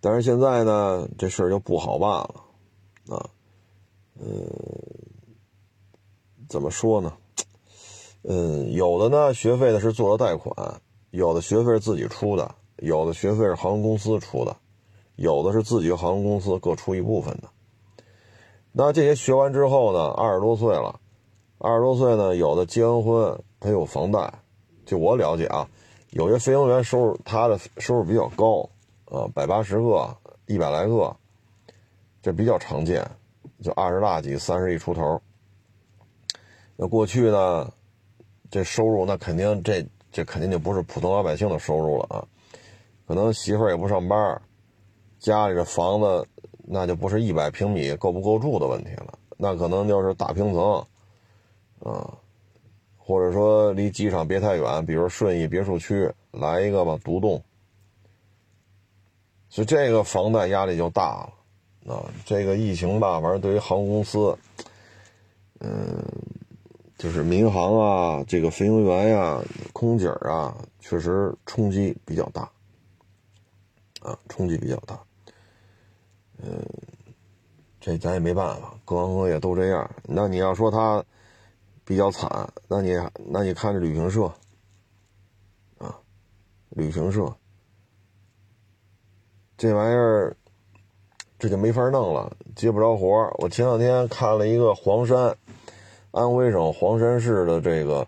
[0.00, 2.44] 但是现在呢，这事儿就不好办了
[3.08, 3.30] 啊。
[4.20, 4.46] 嗯，
[6.48, 7.16] 怎么说呢？
[8.22, 10.80] 嗯，有的呢，学费呢是做了贷款，
[11.10, 14.56] 有的学费是自己出的，有的学费是航空公司出的，
[15.16, 17.48] 有的是自己和航空公司各出一部分的。
[18.76, 20.08] 那这些学完之后呢？
[20.14, 20.98] 二十多岁了，
[21.58, 24.34] 二十多岁呢，有的结完婚，他有房贷。
[24.84, 25.68] 就我了解啊，
[26.10, 28.68] 有些飞行员收入他的收入比较高，
[29.04, 30.12] 啊，百八十个、
[30.46, 31.14] 一百来个，
[32.20, 33.08] 这比较常见。
[33.62, 35.22] 就二十大几、三十一出头。
[36.74, 37.72] 那过去呢，
[38.50, 42.26] 这收入那肯定这这肯定就不是普通老百姓的收入了啊。
[43.06, 44.42] 可能媳妇儿也不上班，
[45.20, 46.26] 家里的房子。
[46.66, 50.86] 那就不是一百平米够不够住的问题了，那可能就是大平层，
[51.80, 52.16] 啊，
[52.96, 57.42] 或者说离机场别太远，比如顺义别墅区来一个吧，独栋，
[59.50, 61.28] 所以这个房贷压力就大
[61.84, 64.34] 了，啊，这个疫情吧，反正对于航空公司，
[65.60, 66.02] 嗯，
[66.96, 69.42] 就是民航啊，这个飞行员呀、
[69.74, 72.50] 空姐啊，确实冲击比较大，
[74.00, 74.98] 啊，冲击比较大。
[76.42, 76.64] 嗯，
[77.80, 79.88] 这咱也没办法，各行各业都这样。
[80.04, 81.02] 那你要说他
[81.84, 84.24] 比较惨，那你那你看这旅行社
[85.78, 85.96] 啊，
[86.70, 87.32] 旅行社
[89.56, 90.36] 这玩意儿
[91.38, 95.36] 这就没法弄了，接不着活我前两天看了一个黄山，
[96.10, 98.06] 安徽省黄山市的这个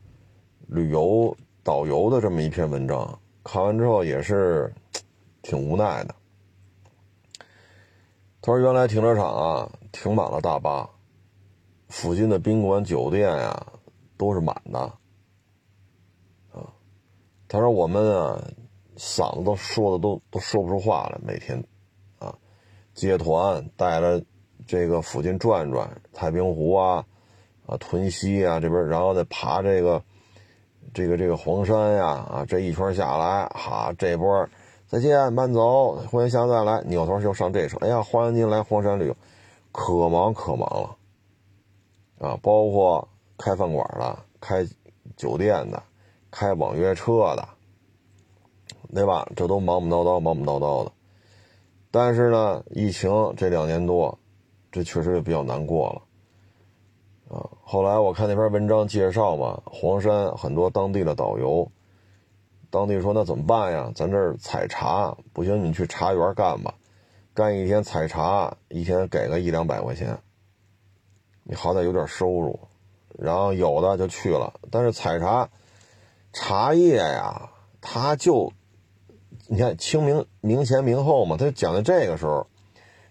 [0.67, 4.73] 旅游导游的这么一篇文章，看完之后也是
[5.43, 6.15] 挺无奈的。
[8.47, 10.89] 他说：“原来停车场啊，停满了大巴，
[11.89, 13.73] 附近的宾馆、酒店呀，
[14.17, 14.79] 都是满的。
[16.53, 16.73] 啊，
[17.49, 18.41] 他说我们啊，
[18.97, 21.61] 嗓子都说的都都说不出话来，每天，
[22.21, 22.33] 啊，
[22.95, 24.23] 接团带着
[24.65, 27.05] 这个附近转转，太平湖啊，
[27.67, 30.01] 啊，屯溪啊这边，然后再爬这个，
[30.95, 34.49] 这个这个黄山呀，啊，这一圈下来，哈，这波。”
[34.89, 36.81] 再见，慢走，欢迎下次再来。
[36.85, 39.17] 扭头就上这车，哎呀，欢迎您来黄山旅游，
[39.73, 40.97] 可忙可忙了，
[42.21, 44.65] 啊，包括开饭馆的、开
[45.17, 45.83] 酒店的、
[46.31, 47.49] 开网约车的，
[48.95, 49.29] 对吧？
[49.35, 50.93] 这都忙忙叨叨、忙忙叨叨的。
[51.91, 54.17] 但是呢，疫情这两年多，
[54.71, 55.89] 这确实也比较难过
[57.29, 57.51] 了，啊。
[57.65, 61.69] 后来我看那篇文章介绍嘛，黄山很多当地的导游。
[62.77, 63.91] 当地说：“那怎么办呀？
[63.95, 66.75] 咱这儿采茶不行，你去茶园干吧，
[67.33, 70.19] 干一天采茶，一天给个一两百块钱，
[71.43, 72.61] 你好歹有点收入。
[73.19, 75.49] 然后有的就去了，但是采茶，
[76.35, 77.49] 茶叶呀，
[77.81, 78.53] 他就
[79.47, 82.47] 你看清明明前明后嘛，他讲的这个时候，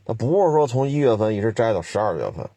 [0.05, 2.47] 他不是说从一月份一直摘到十二月份，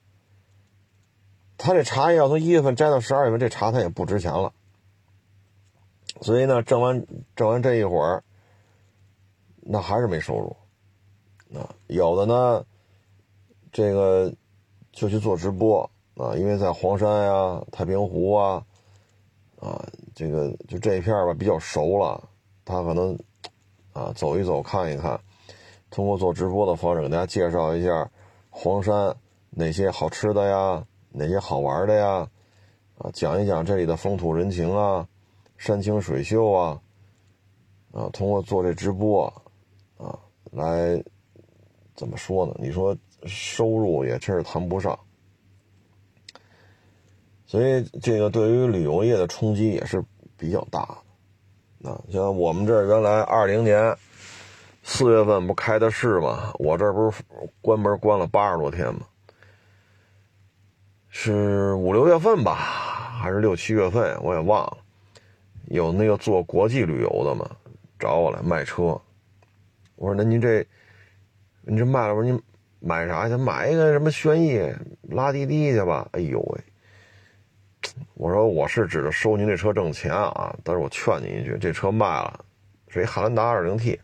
[1.57, 4.53] 他这茶叶要从一月份摘到十二月份，这茶它也不值钱了。”
[6.21, 7.07] 所以呢，挣完
[7.37, 8.23] 挣完这一会儿，
[9.61, 10.57] 那还是没收入。
[11.59, 12.65] 啊，有的呢，
[13.73, 14.33] 这个
[14.93, 18.63] 就去做直播啊，因为在黄山呀、太平湖啊，
[19.59, 19.83] 啊，
[20.15, 22.23] 这个就这一片吧比较熟了，
[22.65, 23.19] 他可能
[23.93, 25.19] 啊走一走看一看，
[25.89, 28.11] 通过做直播的方式给大家介绍一下
[28.51, 29.17] 黄山
[29.51, 32.29] 哪些好吃的呀，哪些好玩的呀，
[32.99, 35.09] 啊，讲一讲这里的风土人情啊，
[35.59, 36.81] 山清水秀啊，
[37.93, 39.27] 啊，通过做这直播
[39.99, 40.19] 啊
[40.53, 41.03] 来
[41.95, 42.55] 怎么说呢？
[42.59, 44.99] 你说收入也真是谈不上。
[47.45, 50.05] 所以，这个对于旅游业的冲击也是
[50.37, 50.87] 比较大
[51.83, 51.91] 的。
[51.91, 53.97] 啊，像我们这原来二零年
[54.83, 56.53] 四月份不开的市吗？
[56.59, 57.23] 我这不是
[57.61, 59.01] 关门关了八十多天吗？
[61.09, 64.23] 是五六月份吧，还是六七月份？
[64.23, 64.79] 我也忘了。
[65.71, 67.49] 有那个做国际旅游的嘛，
[67.99, 69.01] 找我来卖车。
[69.97, 70.67] 我说：“那您这，
[71.63, 72.41] 您这卖了，我说您
[72.81, 73.37] 买啥去？
[73.37, 74.63] 买一个什么轩逸，
[75.03, 76.61] 拉滴滴去吧。”哎呦喂！
[78.15, 82.45] 我说我是指着收您这车挣钱啊，但是我劝您一句，这车卖了，
[82.89, 83.99] 是一汉兰达 2.0T。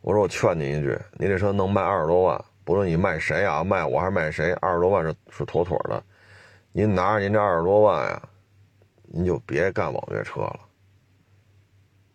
[0.00, 6.02] 我说我劝您一句，您这车能卖二十多万，不论你卖谁啊，卖我还是卖谁，二十多万是是妥妥的。
[6.72, 8.22] 您拿着您这二十多万呀，
[9.14, 10.60] 您就别干网约车了，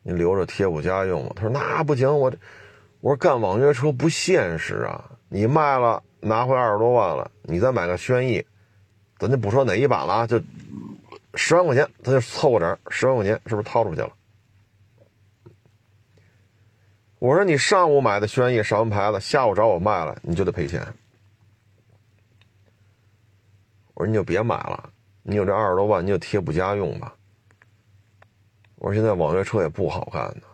[0.02, 1.34] 您留着贴补家用吧。
[1.36, 2.38] 他说那不行，我这
[3.02, 8.44] 我说干网约车不现实啊，你卖了拿回二十多万了，你再买个轩逸。
[9.20, 10.42] 咱就不说哪一版了啊，就
[11.36, 14.12] 十万块钱，他就凑个整，十万块钱是不是掏出去了？
[17.20, 20.82] 我说你上午买的轩逸上完牌子，下午找我卖了，你就得赔钱。
[23.94, 24.92] 我说你就别买了，
[25.30, 27.14] 你有这二十多万，你就贴补家用吧。
[28.76, 30.48] 我说现在网约车也不好干呢，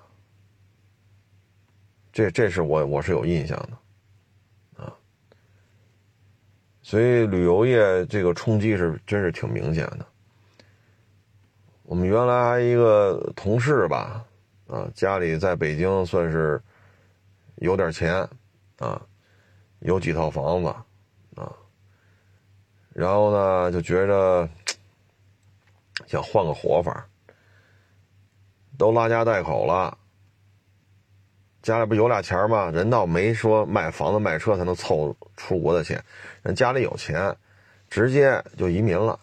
[2.12, 4.84] 这这是我我是有印象的。
[4.84, 4.92] 啊
[6.82, 10.06] 所以旅游业这个冲击是真是挺明显的。
[11.84, 14.26] 我们原来还一个同事吧，
[14.66, 16.60] 啊，家里在北京算是
[17.58, 18.28] 有点钱，
[18.80, 19.00] 啊，
[19.82, 20.74] 有几套房子，
[22.94, 24.48] 然后呢就觉着
[26.08, 27.06] 想换个活法，
[28.78, 29.98] 都拉家带口了。
[31.62, 32.70] 家里不有俩钱吗？
[32.72, 36.04] 人倒没说卖房子卖车才能凑出国的钱，
[36.42, 37.34] 人家里有钱，
[37.90, 39.18] 直接就移民了。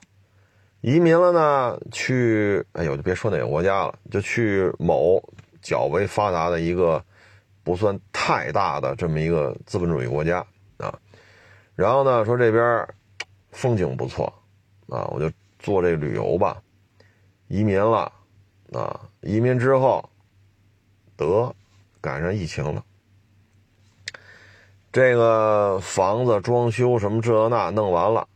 [0.80, 5.22] 移民了呢，去哎呦，就别说哪个国家了，就去某
[5.60, 7.04] 较为发达的一个
[7.62, 10.38] 不算太大的这么一个资本主义国家
[10.78, 10.98] 啊。
[11.74, 12.88] 然后呢，说这边
[13.52, 14.32] 风景不错
[14.88, 16.62] 啊，我就做这旅游吧。
[17.48, 18.12] 移民了
[18.72, 20.08] 啊，移民之后
[21.16, 21.54] 得。
[22.02, 22.82] 赶上疫情了，
[24.90, 28.26] 这个房子装修什么这那弄完了，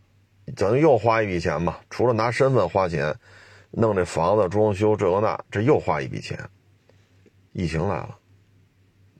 [0.54, 1.80] 等于又花一笔钱吧。
[1.88, 3.18] 除了拿身份花钱，
[3.70, 6.38] 弄这房子装修这个那，这又花一笔钱。
[7.52, 8.18] 疫情来了，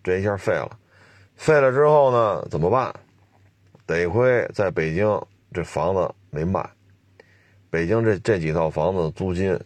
[0.03, 0.79] 这一下废了。
[1.37, 2.95] 废了之后呢，怎么办？
[3.87, 5.07] 得亏在北京
[5.55, 6.69] 这房子没卖，
[7.71, 9.57] 北京这这几套房子的租金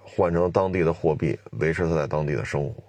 [0.00, 2.82] 换成当地的货币，维持他在当地的生活。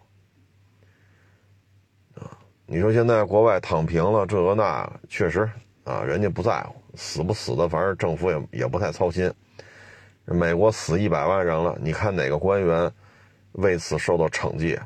[2.21, 5.49] 啊你说现在国外躺平了，这个那确实
[5.83, 9.33] 啊，人家不在乎死不死的，反正政府也也不太操心。
[10.25, 12.91] 美国死一百万人了，你看哪个官员
[13.53, 14.79] 为此受到惩戒？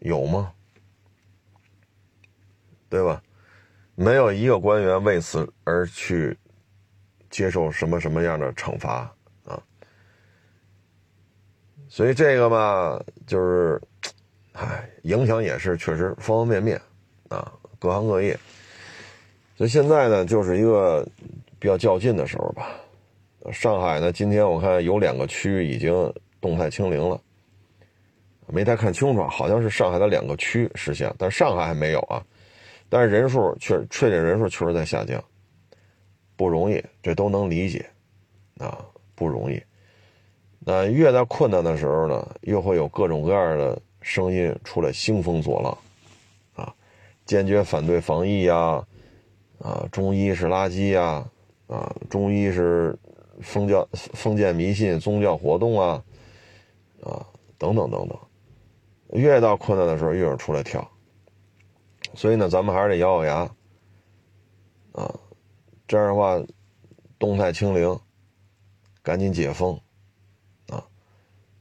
[0.00, 0.52] 有吗？
[2.88, 3.22] 对吧？
[3.98, 6.38] 没有一个官员为此而去
[7.28, 9.12] 接受什么什么样的惩罚
[9.44, 9.60] 啊。
[11.88, 13.80] 所以这个吧，就是。
[14.60, 16.80] 唉，影响也是确实方方面面，
[17.28, 18.36] 啊，各行各业。
[19.56, 21.06] 所以现在呢，就是一个
[21.60, 22.70] 比较较劲的时候吧。
[23.52, 27.20] 上海呢，今天我看有两个区已经动态清零了，
[28.48, 32.20] 没太看清楚，好像是上海的两个区实现，但上海还没有啊。
[32.88, 35.22] 但是人数确确诊人数确实在下降，
[36.36, 37.84] 不容易，这都能理解，
[38.58, 38.84] 啊，
[39.14, 39.62] 不容易。
[40.60, 43.80] 那越在困难的时候呢，越会有各种各样的。
[44.00, 45.76] 声音出来兴风作浪，
[46.54, 46.72] 啊，
[47.26, 48.86] 坚决反对防疫呀，
[49.58, 51.28] 啊，中医是垃圾呀，
[51.66, 52.96] 啊，中医是
[53.42, 56.02] 封教封建迷信宗教活动啊，
[57.02, 57.26] 啊，
[57.58, 58.16] 等等等等，
[59.20, 60.88] 越到困难的时候，越是出来跳。
[62.18, 63.54] 所以呢，咱们还是得咬咬牙，
[64.90, 65.14] 啊，
[65.86, 66.36] 这样的话，
[67.16, 67.96] 动态清零，
[69.04, 69.80] 赶紧解封。
[70.68, 70.82] 啊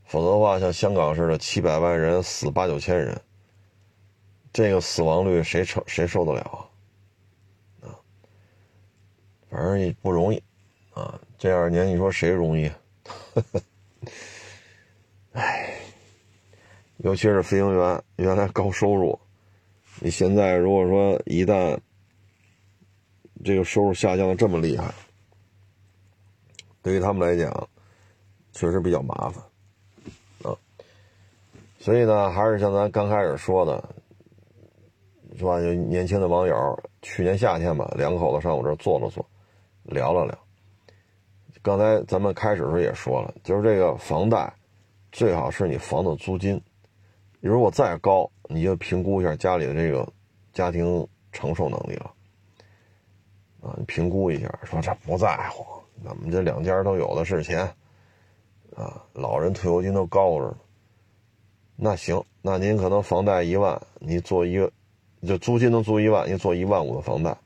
[0.05, 3.21] 否则的话，像香港似的，七百万人死八九千人，
[4.51, 6.41] 这个死亡率谁承谁受得了
[7.83, 7.89] 啊？
[7.89, 7.93] 啊！
[9.51, 10.41] 反正也不容易
[10.95, 11.21] 啊。
[11.37, 12.71] 这二年你说谁容易？
[15.33, 15.77] 哎，
[16.97, 19.19] 尤其是飞行员，原来高收入，
[19.99, 21.77] 你现在如果说一旦
[23.43, 24.93] 这个收入下降的这么厉害，
[26.81, 27.69] 对于他们来讲，
[28.51, 29.43] 确实比较麻烦
[30.43, 30.55] 啊。
[31.79, 33.95] 所以呢，还是像咱刚开始说的，
[35.37, 35.59] 是吧？
[35.59, 39.25] 有年轻的网友，去年夏天吧，两口子上我这坐了坐，
[39.83, 40.37] 聊了聊。
[41.61, 44.53] 刚才咱们开始时候也说了，就是这个房贷，
[45.11, 46.61] 最好是你房子租金，
[47.39, 50.07] 你如果再高，你就评估一下家里的这个
[50.53, 52.13] 家庭承受能力了。
[53.61, 55.65] 啊，你评估一下，说这不在乎，
[56.03, 57.61] 咱们这两家都有的是钱，
[58.75, 60.57] 啊，老人退休金都高着呢。
[61.75, 64.71] 那行，那您可能房贷一万，你做一个，
[65.27, 67.37] 就租金能租一万，你做一万五的房贷。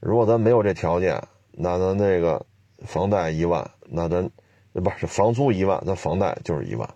[0.00, 2.44] 如果咱没有这条件，那咱那个。
[2.84, 4.30] 房贷一万，那咱
[4.74, 6.86] 不是房租一万，咱房贷就是一万，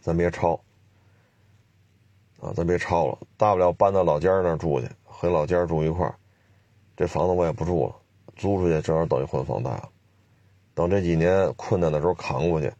[0.00, 0.60] 咱别超
[2.40, 6.14] 啊，咱别超了，大不了搬到老家那儿住去，和老家住一块儿，
[6.96, 7.94] 这房子我也不住了，
[8.36, 9.88] 租出去正好等于还房贷了。
[10.74, 12.72] 等这几年困难的时候扛过去，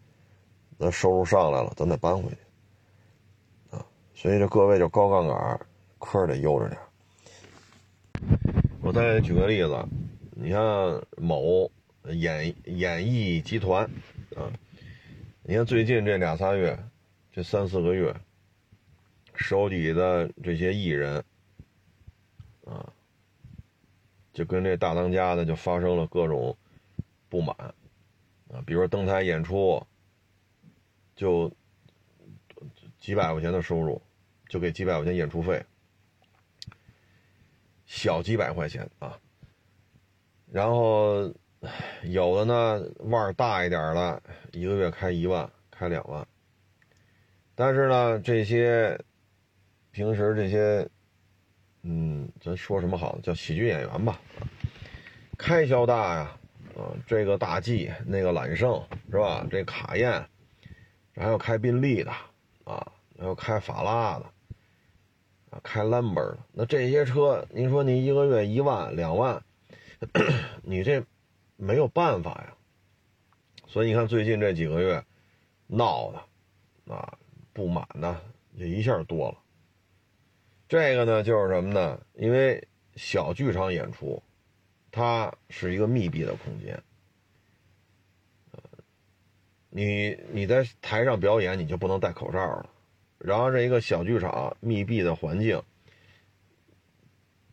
[0.79, 3.85] 咱收入上来了，咱再搬回去啊。
[4.15, 5.61] 所以这各位就高杠杆，
[5.99, 6.81] 科得悠着点。
[8.83, 9.77] 我再举个例子。
[10.43, 11.71] 你像某
[12.05, 13.85] 演演艺集团
[14.35, 14.49] 啊，
[15.43, 16.79] 你看最近这俩仨月，
[17.31, 18.15] 这三四个月，
[19.41, 21.24] 手底的这些艺人
[22.66, 22.93] 啊，
[24.34, 26.57] 就跟这大当家的就发生了各种
[27.30, 27.57] 不满
[28.53, 29.82] 啊，比如说登台演出，
[31.16, 31.51] 就
[33.01, 34.01] 几百块钱的收入，
[34.47, 35.64] 就给几百块钱演出费，
[37.86, 39.18] 小几百块钱啊。
[40.53, 41.32] 然后
[42.03, 44.22] 有的呢腕大一点的，
[44.53, 46.24] 一个月开一万，开两万。
[47.55, 49.01] 但是呢，这些
[49.93, 50.88] 平时这些，
[51.82, 53.18] 嗯，咱说什么好？
[53.22, 54.20] 叫喜剧演员吧，
[55.36, 56.36] 开销大呀，
[56.76, 58.80] 啊，这个大 G，那个揽胜，
[59.11, 59.45] 是吧？
[59.51, 60.24] 这卡宴，
[61.16, 62.12] 还有开宾利的，
[62.64, 64.26] 啊，还有开法拉的，
[65.51, 66.38] 啊，开兰博的。
[66.53, 69.43] 那这些车，您说你一个月一万两万？
[70.62, 71.05] 你这
[71.57, 72.55] 没有办法呀，
[73.66, 75.05] 所以你看最近这几个月
[75.66, 77.18] 闹的啊，
[77.53, 78.20] 不满的
[78.55, 79.38] 也一下多了。
[80.71, 82.01] 这个呢，就是什么呢？
[82.14, 82.64] 因为
[82.95, 84.23] 小剧场演出，
[84.93, 86.81] 它是一个密闭的空间，
[89.68, 92.71] 你你在台上表演，你就不能戴口罩了。
[93.18, 95.61] 然后这一个小剧场密闭的环境。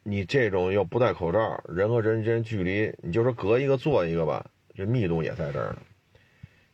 [0.04, 4.46] 你这种又不戴口罩，人和人之间距离，你就说隔一个坐一个吧，
[4.76, 5.82] 这密度也在这儿呢。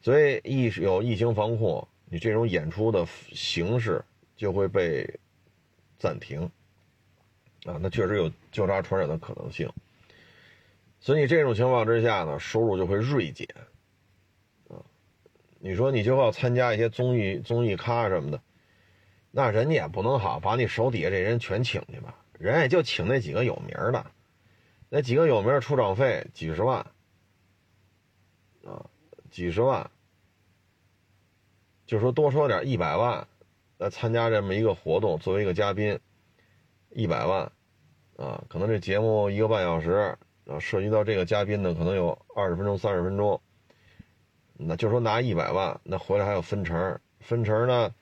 [0.01, 4.03] 所以疫有疫情防控，你这种演出的形式
[4.35, 5.09] 就会被
[6.03, 6.51] 暂停
[7.63, 9.71] 啊，那确实有交叉传染的可能性。
[10.99, 13.47] 所以这种情况之下呢，收入就会锐减
[14.67, 14.83] 啊。
[15.59, 18.41] 你说你就要参加一些综艺综艺咖什么的，
[19.31, 22.19] 那人家也不能好把你手底下这人全请去吧。
[22.37, 24.05] 人也就请那几个有名的，
[24.89, 26.85] 那几个有名出场费几十万，
[28.65, 28.89] 啊，
[29.31, 29.89] 几十万，
[31.85, 33.25] 就说多说点一百万，
[33.83, 35.99] 来参加这么一个活动，作为一个嘉宾，
[36.89, 37.51] 一百万，
[38.17, 40.17] 啊，可能这节目一个半小时，
[40.47, 43.41] 啊，涉及到这个嘉宾呢，可能有二十分钟、三十分钟，
[44.53, 47.93] 那就说拿一百万，那回来还有分成，分成呢，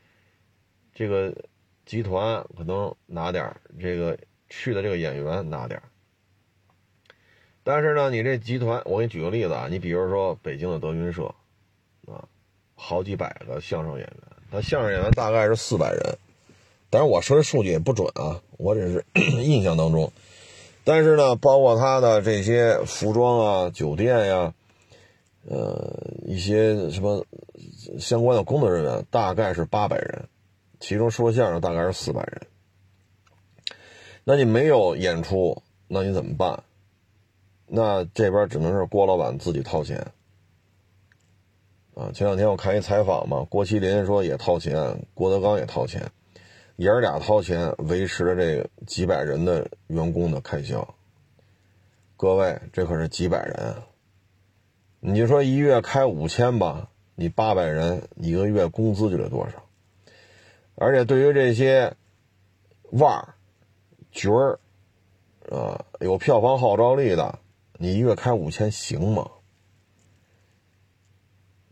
[0.93, 1.35] 这个。
[1.83, 4.17] 集团可能拿点这个
[4.49, 5.81] 去的这个演员拿点
[7.63, 11.25] 但是呢，你这集团，我给你举个例子啊，你比如说北京的德云社，
[12.07, 12.23] 啊，
[12.75, 16.17] 好几百个相声演员，他相声演员大概是四百人，
[16.89, 19.05] 但是我说这数据也不准啊，我只是
[19.41, 20.11] 印象当中，
[20.83, 24.53] 但是呢，包括他的这些服装啊、酒店呀，
[25.47, 27.25] 呃，一些什么
[27.97, 30.25] 相关的工作人员，大概是八百人。
[30.79, 32.41] 其中说相声大概是四百人，
[34.23, 36.63] 那你没有演出，那你怎么办？
[37.67, 40.05] 那这边只能是郭老板自己掏钱。
[42.01, 46.09] 啊，前两天我看一采访嘛，郭麒麟说也掏钱，郭德纲也掏钱，
[46.77, 50.95] 爷儿俩掏钱维持着这个几百人的员工的开销。
[52.17, 53.75] 各位，这可是几百人，
[54.99, 59.63] 你就说一月开五千吧，你八百人一个月工资就得多少？
[60.73, 61.93] 而且对于这些
[62.89, 63.35] 腕儿、
[64.11, 64.59] 角儿，
[65.51, 67.37] 啊，有票房号召力的，
[67.73, 69.29] 你一月开五千行吗？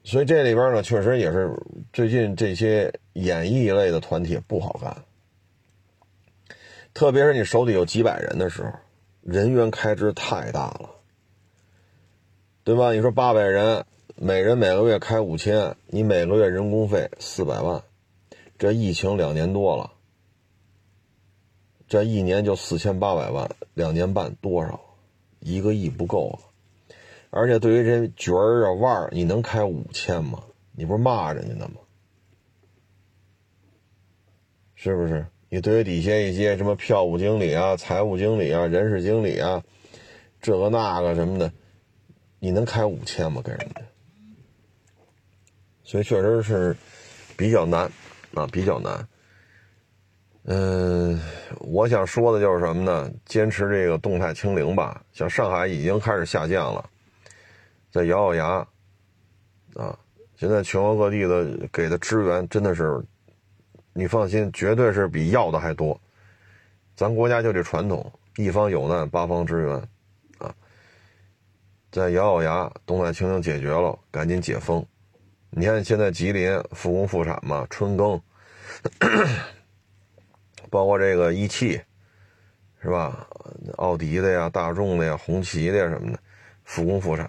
[0.04, 1.54] 所以这里边呢，确实也是
[1.94, 5.04] 最近这些演艺类的团体不好干，
[6.94, 8.72] 特别是你手里有几百人的时候，
[9.22, 10.90] 人员开支太大了，
[12.64, 12.94] 对吧？
[12.94, 13.86] 你说八百人，
[14.16, 17.84] 每人每个月开五千，你每个月人工费四百万，
[18.58, 19.92] 这疫情两年多了，
[21.88, 24.80] 这一年就四千八百万，两年半多少？
[25.40, 26.49] 一个亿不够啊！
[27.32, 30.44] 而且对于这角儿啊腕儿，你能开五千吗？
[30.72, 31.82] 你不是骂人家呢吗？
[34.76, 35.26] 是不是？
[35.50, 39.64] 你对于底下一些什么票务经理啊、财务经理啊、人事经理啊，
[40.42, 41.52] 这个那个什么的，
[42.40, 43.42] 你能开五千吗？
[43.44, 43.82] 给人家？
[45.84, 46.78] 所以确实是
[47.36, 47.92] 比较难
[48.34, 49.08] 啊，比较难。
[50.44, 51.20] 嗯，
[51.60, 53.12] 我想说的就是什么呢？
[53.26, 55.04] 坚持这个动态清零吧。
[55.12, 56.90] 像上海已经开始下降了。
[57.92, 58.68] 再咬咬牙，
[59.76, 59.98] 啊！
[60.36, 63.04] 现在全国各地的给的支援真的是，
[63.94, 66.00] 你放心，绝对是比要的还多。
[66.96, 69.76] 咱国家就这传统，一方有难八方支援，
[70.38, 70.56] 啊！
[71.92, 74.86] 再咬咬牙，动态清零解决了，赶紧解封。
[75.50, 78.22] 你看现在吉林复工复产嘛，春耕，
[80.70, 81.82] 包括这个一汽，
[82.82, 83.28] 是吧？
[83.78, 86.20] 奥迪的呀、大众的呀、红旗的呀什么的，
[86.64, 87.28] 复工复产。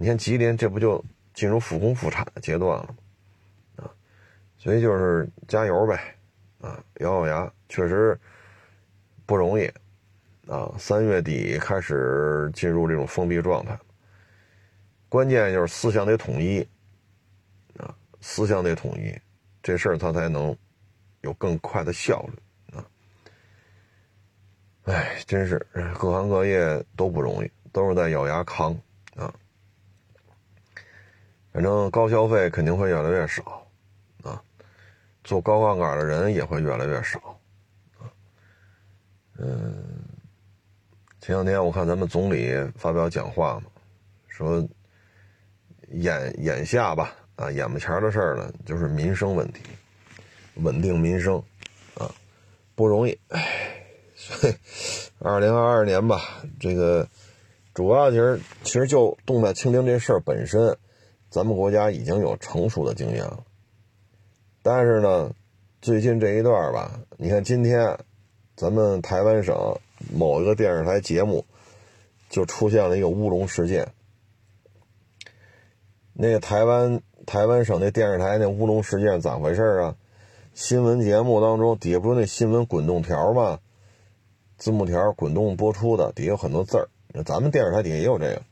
[0.00, 3.84] 你看吉林，这不就进入复工复产的阶段了吗？
[3.84, 3.90] 啊，
[4.56, 6.14] 所以就是加油呗，
[6.60, 8.16] 啊，咬咬牙，确实
[9.26, 9.66] 不容易，
[10.46, 13.76] 啊，三月底开始进入这种封闭状态，
[15.08, 16.60] 关键就是思想得统一，
[17.76, 19.12] 啊，思想得统一，
[19.64, 20.56] 这事儿它才能
[21.22, 22.86] 有更快的效率，啊，
[24.84, 25.58] 哎，真是
[25.98, 28.80] 各行各业都不容易，都是在咬牙扛。
[31.50, 33.66] 反正高消费肯定会越来越少，
[34.22, 34.40] 啊，
[35.24, 37.18] 做高杠杆的人也会越来越少，
[37.98, 38.04] 啊，
[39.38, 39.82] 嗯，
[41.20, 43.70] 前两天我看咱们总理发表讲话嘛，
[44.28, 44.64] 说
[45.88, 49.62] 眼眼下吧，啊，眼巴前的事儿呢，就是民生问题，
[50.56, 51.42] 稳定民生，
[51.96, 52.14] 啊，
[52.76, 53.84] 不容易，唉，
[54.14, 54.54] 所以
[55.18, 56.20] 二零二二年吧，
[56.60, 57.08] 这个
[57.74, 60.76] 主要其实其实就动态清零这事儿本身。
[61.30, 63.44] 咱们国家已经有成熟的经验了，
[64.62, 65.30] 但是呢，
[65.82, 67.98] 最近这一段吧，你看今天，
[68.56, 69.78] 咱们台湾省
[70.12, 71.44] 某一个电视台节目
[72.30, 73.88] 就出现了一个乌龙事件。
[76.14, 79.96] 那个台湾台湾省那电视台那乌龙事件咋回事啊？
[80.54, 83.60] 新闻节目当中底下不是那新闻滚动条吗？
[84.56, 86.88] 字幕条滚动播出的，底下有很多字儿。
[87.24, 88.42] 咱们电视台底下也有这个，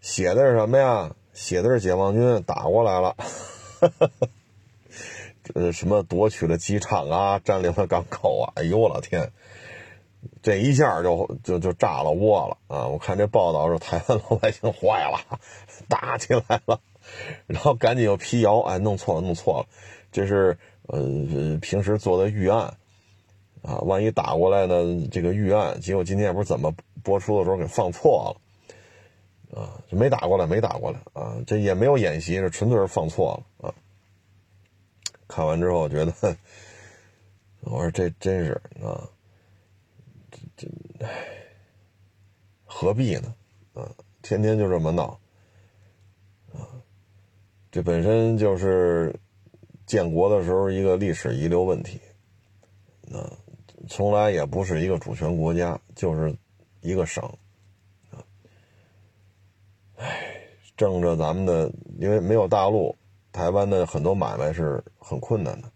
[0.00, 1.14] 写的是什么呀？
[1.34, 3.16] 写的是解放军打过来了，
[5.54, 9.32] 呃，什么夺取了机场啊，占领了港口啊，哎呦我老天，
[10.42, 12.86] 这一下就就就炸了窝了啊！
[12.86, 15.38] 我看这报道说台湾老百姓坏了，
[15.88, 16.80] 打起来了，
[17.48, 19.66] 然后赶紧又辟谣，哎，弄错了，弄错了，
[20.12, 20.56] 这是
[20.86, 22.76] 呃平时做的预案
[23.62, 26.72] 啊，万一打过来呢，这个预案，结果今天也不是怎么
[27.02, 28.40] 播出的时候给放错了。
[29.54, 31.40] 啊，就没打过来，没打过来啊！
[31.46, 33.74] 这也没有演习，这纯粹是放错了啊！
[35.28, 36.12] 看完之后觉得，
[37.62, 38.52] 我说这真是
[38.82, 39.08] 啊，
[40.32, 40.68] 这这，
[41.04, 41.08] 唉，
[42.64, 43.32] 何必呢？
[43.74, 43.88] 啊，
[44.22, 45.18] 天天就这么闹
[46.52, 46.66] 啊！
[47.70, 49.14] 这本身就是
[49.86, 52.00] 建国的时候一个历史遗留问题，
[53.12, 53.30] 啊，
[53.88, 56.36] 从来也不是一个主权国家，就是
[56.80, 57.22] 一个省。
[60.04, 60.36] 唉，
[60.76, 62.94] 挣着咱们的，因为没有大陆，
[63.32, 65.70] 台湾的很多买卖是很困难的。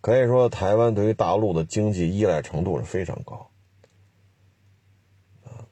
[0.00, 3.50] 可以说，台湾对于大陆的经济依赖程度是非常高。
[5.44, 5.66] 啊，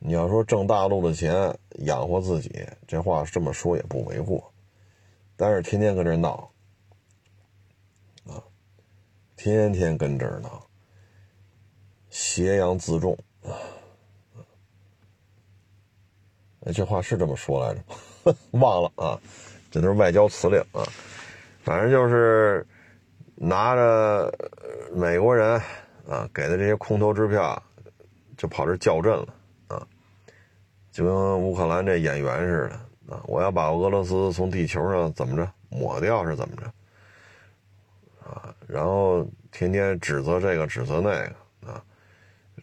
[0.00, 1.56] 你要说挣大陆的钱
[1.86, 4.52] 养活自己，这话这么说也不为过。
[5.36, 6.50] 但是天天跟这闹，
[8.26, 8.42] 啊，
[9.36, 10.66] 天天跟这闹，
[12.10, 13.54] 挟洋自重啊。
[16.66, 19.20] 那这话是这么说来着，忘了啊，
[19.70, 20.82] 这都是外交辞令啊。
[21.62, 22.66] 反正就是
[23.34, 24.32] 拿着
[24.94, 25.60] 美国人
[26.08, 27.62] 啊给的这些空头支票，
[28.38, 29.28] 就跑这较真了
[29.68, 29.86] 啊，
[30.90, 36.62] 就跟乌克兰这演员似的啊，我要把俄罗斯从地球上怎么着抹掉是怎么着
[38.26, 38.54] 啊？
[38.66, 41.84] 然后天天指责这个指责那个啊，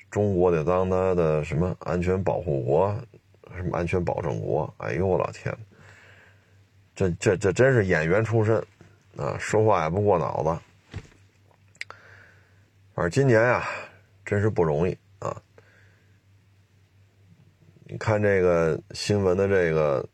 [0.10, 2.96] 中国得当他的什么安全保护国，
[3.56, 4.74] 什么安全保证国？
[4.78, 5.56] 哎呦我老天，
[6.96, 8.58] 这这这真是演员出身
[9.18, 10.60] 啊，说话也不过脑子。
[12.94, 13.68] 反正今年呀，
[14.26, 15.42] 真是不容易啊！
[17.86, 20.06] 你看这个新闻的这个，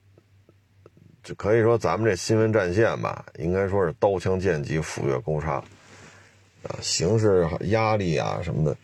[1.23, 5.55] 就可以说咱们这新闻战线吧，应该说是刀枪剑戟斧钺钩叉
[6.63, 8.77] 啊，形势压力啊什么的，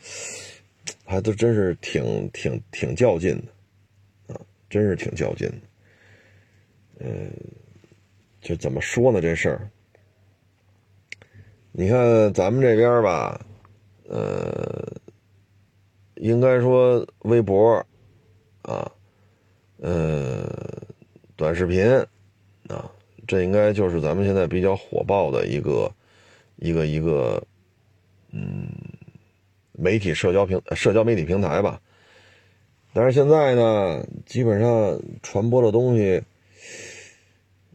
[1.06, 3.53] 还都真是挺挺挺较劲的，
[4.74, 7.06] 真是挺较劲的。
[7.06, 7.32] 嗯，
[8.42, 9.22] 就怎么说呢？
[9.22, 9.70] 这事儿，
[11.72, 13.40] 你看咱们这边吧。
[14.10, 14.92] 呃，
[16.16, 17.86] 应该说微博
[18.64, 18.92] 啊，
[19.78, 20.46] 呃，
[21.36, 21.88] 短视频
[22.68, 22.92] 啊，
[23.28, 25.92] 这应该就是咱们现在比较火爆的一个
[26.58, 27.42] 一个一个
[28.32, 28.68] 嗯
[29.72, 31.82] 媒体社交平社交媒体平台吧。
[32.94, 36.22] 但是现在呢，基本上传播的东西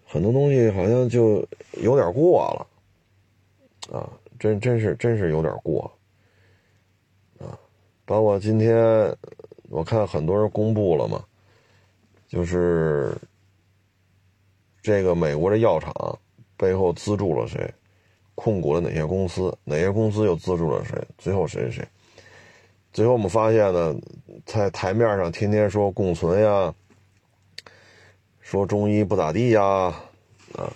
[0.07, 1.45] 很多东西好像就
[1.83, 4.09] 有点过了啊，
[4.39, 5.83] 真真是真是有点过。
[7.39, 7.59] 啊
[8.05, 9.15] 包括今天，
[9.69, 11.23] 我看很多人公布了嘛，
[12.27, 13.15] 就是
[14.81, 15.93] 这个美国的药厂
[16.57, 17.71] 背后资助了谁，
[18.35, 21.89] 控股了哪些公司，哪些公司又资助了谁，最后谁谁谁，
[22.99, 23.95] 最后我们发现呢，
[24.45, 26.75] 在台面上天天说共存呀，
[28.41, 29.63] 说中医不咋地呀，
[30.53, 30.67] 啊，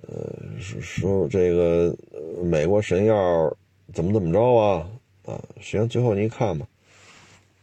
[0.00, 1.96] 呃，说这个
[2.42, 3.56] 美国神药
[3.94, 4.90] 怎么怎么着啊。
[5.26, 6.66] 啊，实际上最后您看吧，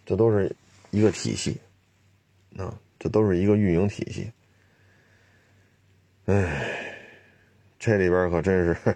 [0.05, 0.55] 这都是
[0.91, 1.59] 一个体系，
[2.55, 4.32] 啊，这都是一个运营体系。
[6.28, 6.80] 哎，
[7.78, 8.78] 这里边可真是，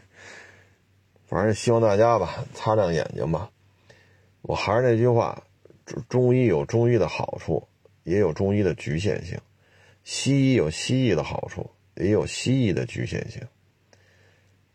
[1.27, 3.51] 反正希望大家吧，擦亮眼睛吧。
[4.41, 5.43] 我还是那句话，
[6.07, 7.67] 中医有中医的好处，
[8.03, 9.37] 也有中医的局限性；
[10.03, 13.41] 西医有西医的好处，也有西医的局限性。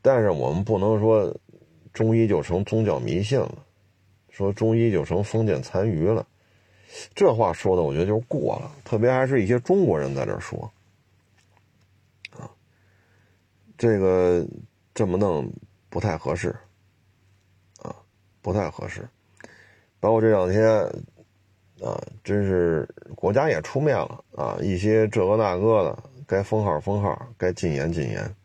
[0.02, 1.34] 但是我们不能说
[1.92, 3.66] 中医就成宗教迷信了。
[4.30, 6.26] 说中医就成封建残余了，
[7.14, 10.72] 这话说的我觉得就过了，特别还是一些中国人在这说，
[12.32, 12.50] 啊，
[13.78, 14.44] 这个
[14.92, 15.48] 这么弄
[15.88, 16.48] 不太合适，
[17.80, 17.94] 啊，
[18.42, 19.08] 不太合适。
[20.04, 20.70] 包括这两天，
[21.82, 28.36] 啊，真是国家也出面了啊，一些这个那个的，该封号封号，该禁言禁言。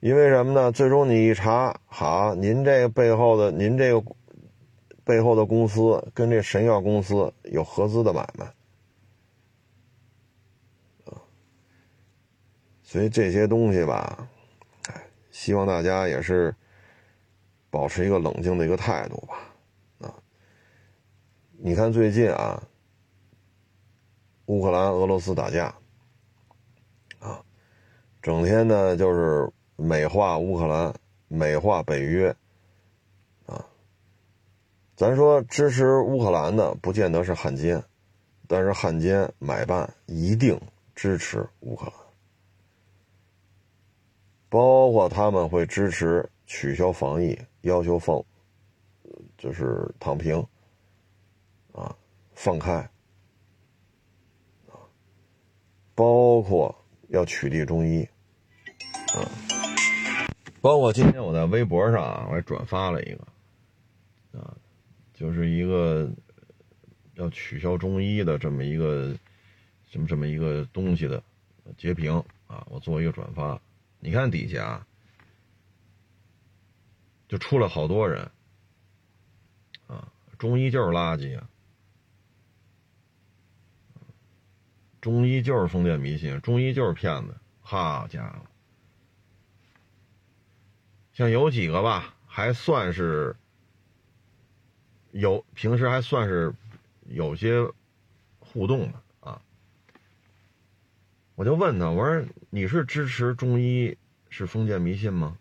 [0.00, 0.70] 因为什么呢？
[0.70, 4.04] 最终你一查，好，您这个背后的，您这个。
[5.06, 8.46] 背后的公司跟这神药公司有合资的买卖，
[11.04, 11.20] 啊，
[12.82, 14.26] 所以这些东西吧，
[15.30, 16.54] 希望大家也是
[17.68, 19.53] 保持一个冷静的一个态度吧，
[21.58, 22.62] 你看最近啊，
[24.46, 25.74] 乌克兰俄罗斯打架，
[27.20, 27.42] 啊，
[28.20, 30.92] 整天呢就是美化乌克兰，
[31.28, 32.34] 美化北约
[33.46, 33.64] 啊。
[34.94, 37.82] 咱说支持乌克兰的不见得是汉奸，
[38.46, 40.60] 但是汉奸买办一定
[40.94, 41.94] 支持乌克兰，
[44.50, 48.22] 包括他们会支持取消防疫，要求放，
[49.38, 50.46] 就是躺平，
[51.74, 51.94] 啊，
[52.34, 52.72] 放开，
[54.68, 54.74] 啊，
[55.94, 56.74] 包括
[57.08, 58.02] 要取缔中医，
[59.14, 59.28] 啊，
[60.60, 64.56] 包括今天我在微博上，我还转发了一个，啊。
[65.16, 66.10] 就是一个
[67.14, 69.16] 要取消中医的这么一个
[69.88, 71.22] 什么这么一个东西的
[71.78, 72.12] 截屏
[72.48, 73.58] 啊，我做一个转发，
[74.00, 74.86] 你看底下啊，
[77.28, 78.28] 就出了好多人
[79.86, 81.48] 啊，中医就是垃圾啊，
[85.04, 88.38] 中医就是封建迷信，中医就是骗子，好家伙，
[91.12, 93.36] 像有几个吧，还算是。
[95.10, 96.54] 有平时还算是
[97.06, 97.70] 有些
[98.38, 99.42] 互动的啊，
[101.34, 103.96] 我就问他，我说你是支持中医
[104.30, 105.36] 是封建迷信吗？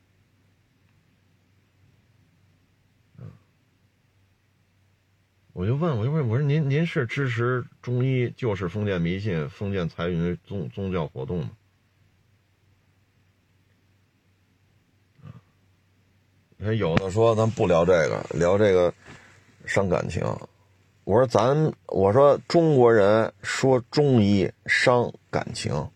[5.53, 11.51] 我就问，我就问，我说您您是支持中医就是封建迷信、封建财运宗宗教活动吗？
[16.57, 18.93] 你看有的说咱不聊这个，聊这个。
[19.65, 20.21] 伤感情，
[21.05, 25.89] 我说咱我说中国人说中医伤感情，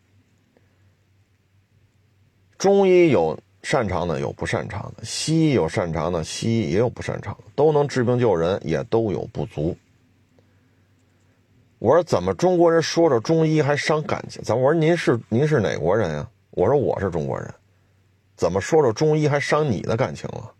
[2.57, 3.37] 中医有
[3.69, 9.75] 擅长的有不擅长的，西医有擅长的，西医也有不擅长的，都能治病救人，也都有不足。
[11.77, 14.41] 我说怎么中国人说着中医还伤感情？
[14.41, 16.29] 咱我说您是您是哪国人呀？
[16.51, 17.53] 我说我是中国人，
[18.37, 20.53] 怎么说着中医还伤你的感情了？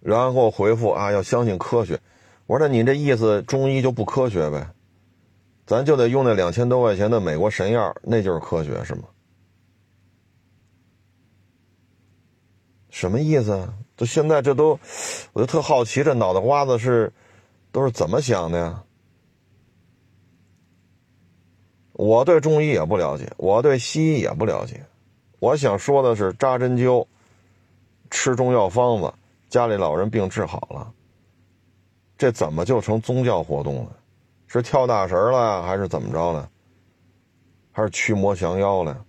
[0.00, 2.00] 然后给我回复啊，要相信科学。
[2.46, 4.66] 我说那你这意思中医就不科学呗？
[5.66, 9.02] 咱就得用那两千多块钱的美国神药，那就是科学是吗？
[12.88, 13.74] 什么意思啊？
[13.96, 14.78] 就现在这都，
[15.32, 17.12] 我就特好奇，这脑袋瓜子是
[17.72, 18.84] 都是怎么想的呀？
[21.92, 24.84] 我对中医也不了解，我对西医也不了解。
[25.40, 27.06] 我想说的是，扎针灸、
[28.10, 29.12] 吃中药方子，
[29.48, 30.92] 家里老人病治好了，
[32.16, 33.96] 这怎么就成宗教活动了？
[34.46, 36.50] 是跳大神了，还是怎么着了？
[37.72, 39.04] 还是驱魔降妖了？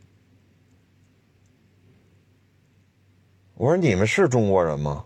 [3.55, 5.05] 我说你们是中国人吗？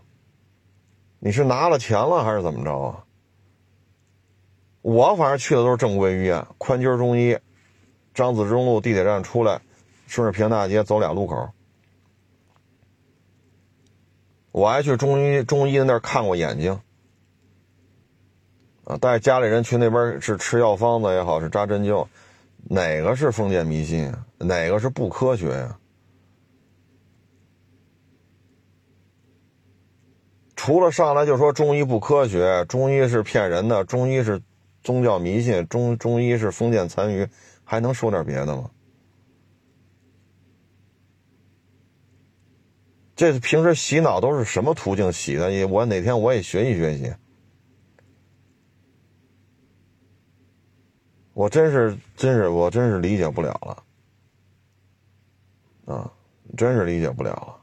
[1.18, 3.04] 你是拿了钱了还是怎么着啊？
[4.80, 7.38] 我反正去的都是正规医院，宽街中医，
[8.12, 9.60] 张自忠路地铁站出来，
[10.06, 11.50] 顺着平大街走俩路口。
[14.50, 16.80] 我还去中医中医那儿看过眼睛，
[18.84, 22.06] 啊，带家里人去那边是吃药方子也好，是扎针灸，
[22.64, 24.12] 哪个是封建迷信？
[24.38, 25.78] 哪个是不科学呀？
[30.56, 34.40] 除了上来就说中医不科学，中医是骗人的，中医是
[34.82, 37.28] 宗教迷信，中中医是封建残余，
[37.64, 38.70] 还能说点别的吗？
[43.14, 45.66] 这平时洗脑都是什么途径洗的？
[45.68, 47.12] 我哪天我也学习学习。
[51.34, 53.48] 我真是真是我真是理解不了
[55.86, 56.12] 了，啊，
[56.56, 57.56] 真是理解不了了。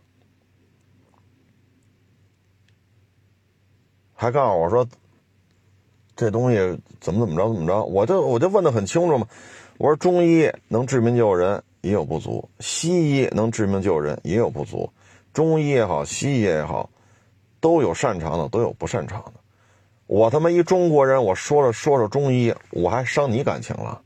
[4.13, 4.87] 还告诉我说，
[6.15, 6.57] 这东西
[6.99, 9.27] 怎么怎么着怎么着，我就我就问的很清楚嘛。
[9.77, 14.91] 我说中医能治病救人也有不足，西医能治病救人也有不足。
[15.31, 16.89] 中医也好，西医也好，
[17.61, 19.38] 都有擅长的，都有不擅长的。
[20.09, 24.01] 我他妈一中国人，我说了说说中医，我还伤你感情了？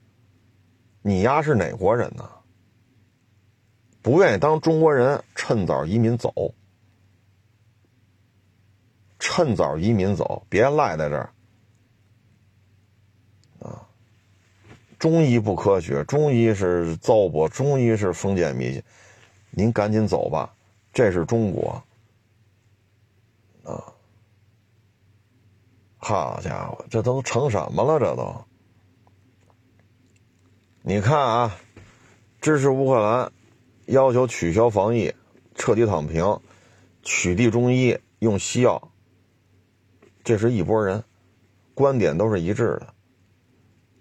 [1.01, 2.29] 你丫是哪国人呢？
[4.01, 6.53] 不愿意当中国人，趁早移民走。
[9.17, 11.29] 趁早移民走，别赖在这儿
[13.61, 13.87] 啊！
[14.99, 18.83] 中医不科学，中医是糟粕，中医是封建迷信，
[19.51, 20.53] 您赶紧走吧，
[20.91, 21.81] 这是中国
[23.63, 23.92] 啊！
[26.03, 27.97] 好家伙，这都成什么了？
[27.97, 28.43] 这都，
[30.81, 31.55] 你看啊，
[32.41, 33.31] 支持乌克兰，
[33.85, 35.13] 要求取消防疫，
[35.55, 36.41] 彻底躺平，
[37.03, 38.91] 取缔中医，用西药。
[40.25, 41.05] 这是一拨人，
[41.73, 42.93] 观点都是一致的。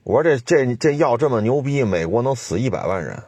[0.03, 3.23] 我说这这这药这么牛逼，美国能死一百万人。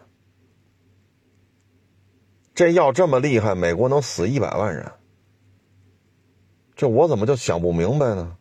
[2.57, 4.91] 这药这么厉害，美国能死一百万人。
[6.75, 8.37] 这我怎么就想不明白呢？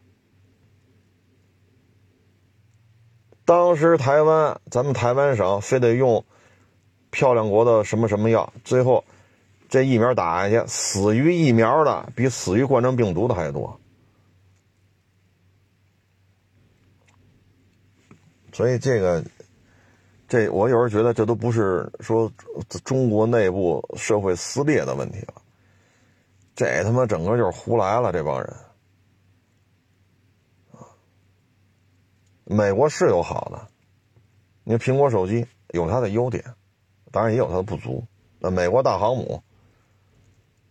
[3.45, 6.23] 当时台湾，咱们台湾省非得用
[7.09, 9.03] 漂亮国的什么什么药，最后
[9.67, 13.79] 这疫苗打下去，死于疫苗的比死于冠状病毒的还多。
[18.53, 19.23] 所以这个，
[20.27, 22.31] 这我有时候觉得这都不是说
[22.85, 25.41] 中国内部社会撕裂的问题了，
[26.55, 28.55] 这他妈整个就是胡来了这帮人。
[32.45, 33.67] 美国是有好的，
[34.63, 36.43] 你看苹果手机有它的优点，
[37.11, 38.05] 当然也有它的不足。
[38.39, 39.43] 那美国大航母，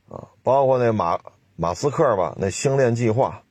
[0.08, 1.20] 啊，包括那马
[1.56, 3.42] 马斯克吧，那星链计划，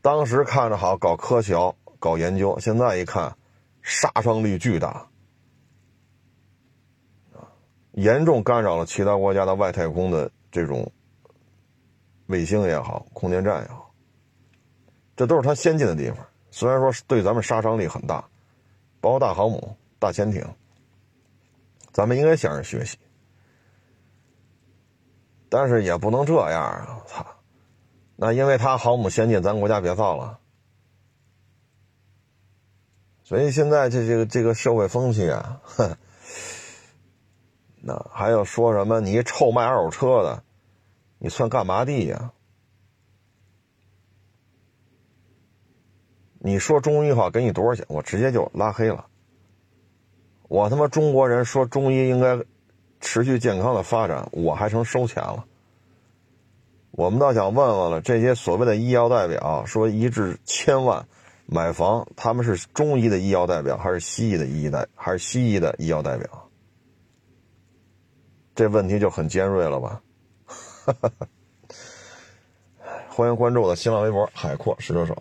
[0.00, 1.74] 当时看着好搞科桥。
[1.98, 3.36] 搞研究，现在一看，
[3.80, 5.06] 杀伤力巨大，
[7.92, 10.90] 严重干扰了其他国家的外太空的这种
[12.26, 13.81] 卫星也好，空间站也好，
[15.22, 16.18] 这都是它先进的地方。
[16.50, 18.24] 虽然说对咱们杀伤力很大，
[19.00, 20.44] 包括大航母、大潜艇，
[21.92, 22.98] 咱们应该向人学习，
[25.48, 26.98] 但是也不能这样啊！
[27.04, 27.24] 我操，
[28.16, 30.40] 那因为它航母先进，咱国家别造了。
[33.22, 35.96] 所以现在这这个这个社会风气啊，哼，
[37.80, 39.00] 那还要说什么？
[39.00, 40.42] 你一臭卖二手车的，
[41.18, 42.32] 你算干嘛的呀？
[46.44, 47.86] 你说中医好，给你多少钱？
[47.88, 49.06] 我直接就拉黑了。
[50.48, 52.36] 我他妈中国人说中医应该
[53.00, 55.44] 持续健康的发展，我还成收钱了。
[56.90, 61.06] 我们倒想问问了，这些所谓的医药代表说一掷千万
[61.46, 66.50] 买房，他们是中医的医药代表，还是西医的医代，还是西医的医药代表？
[68.56, 70.02] 这问题就很尖锐了吧？
[73.08, 75.16] 欢迎关注我的新浪微博“海阔试车手”。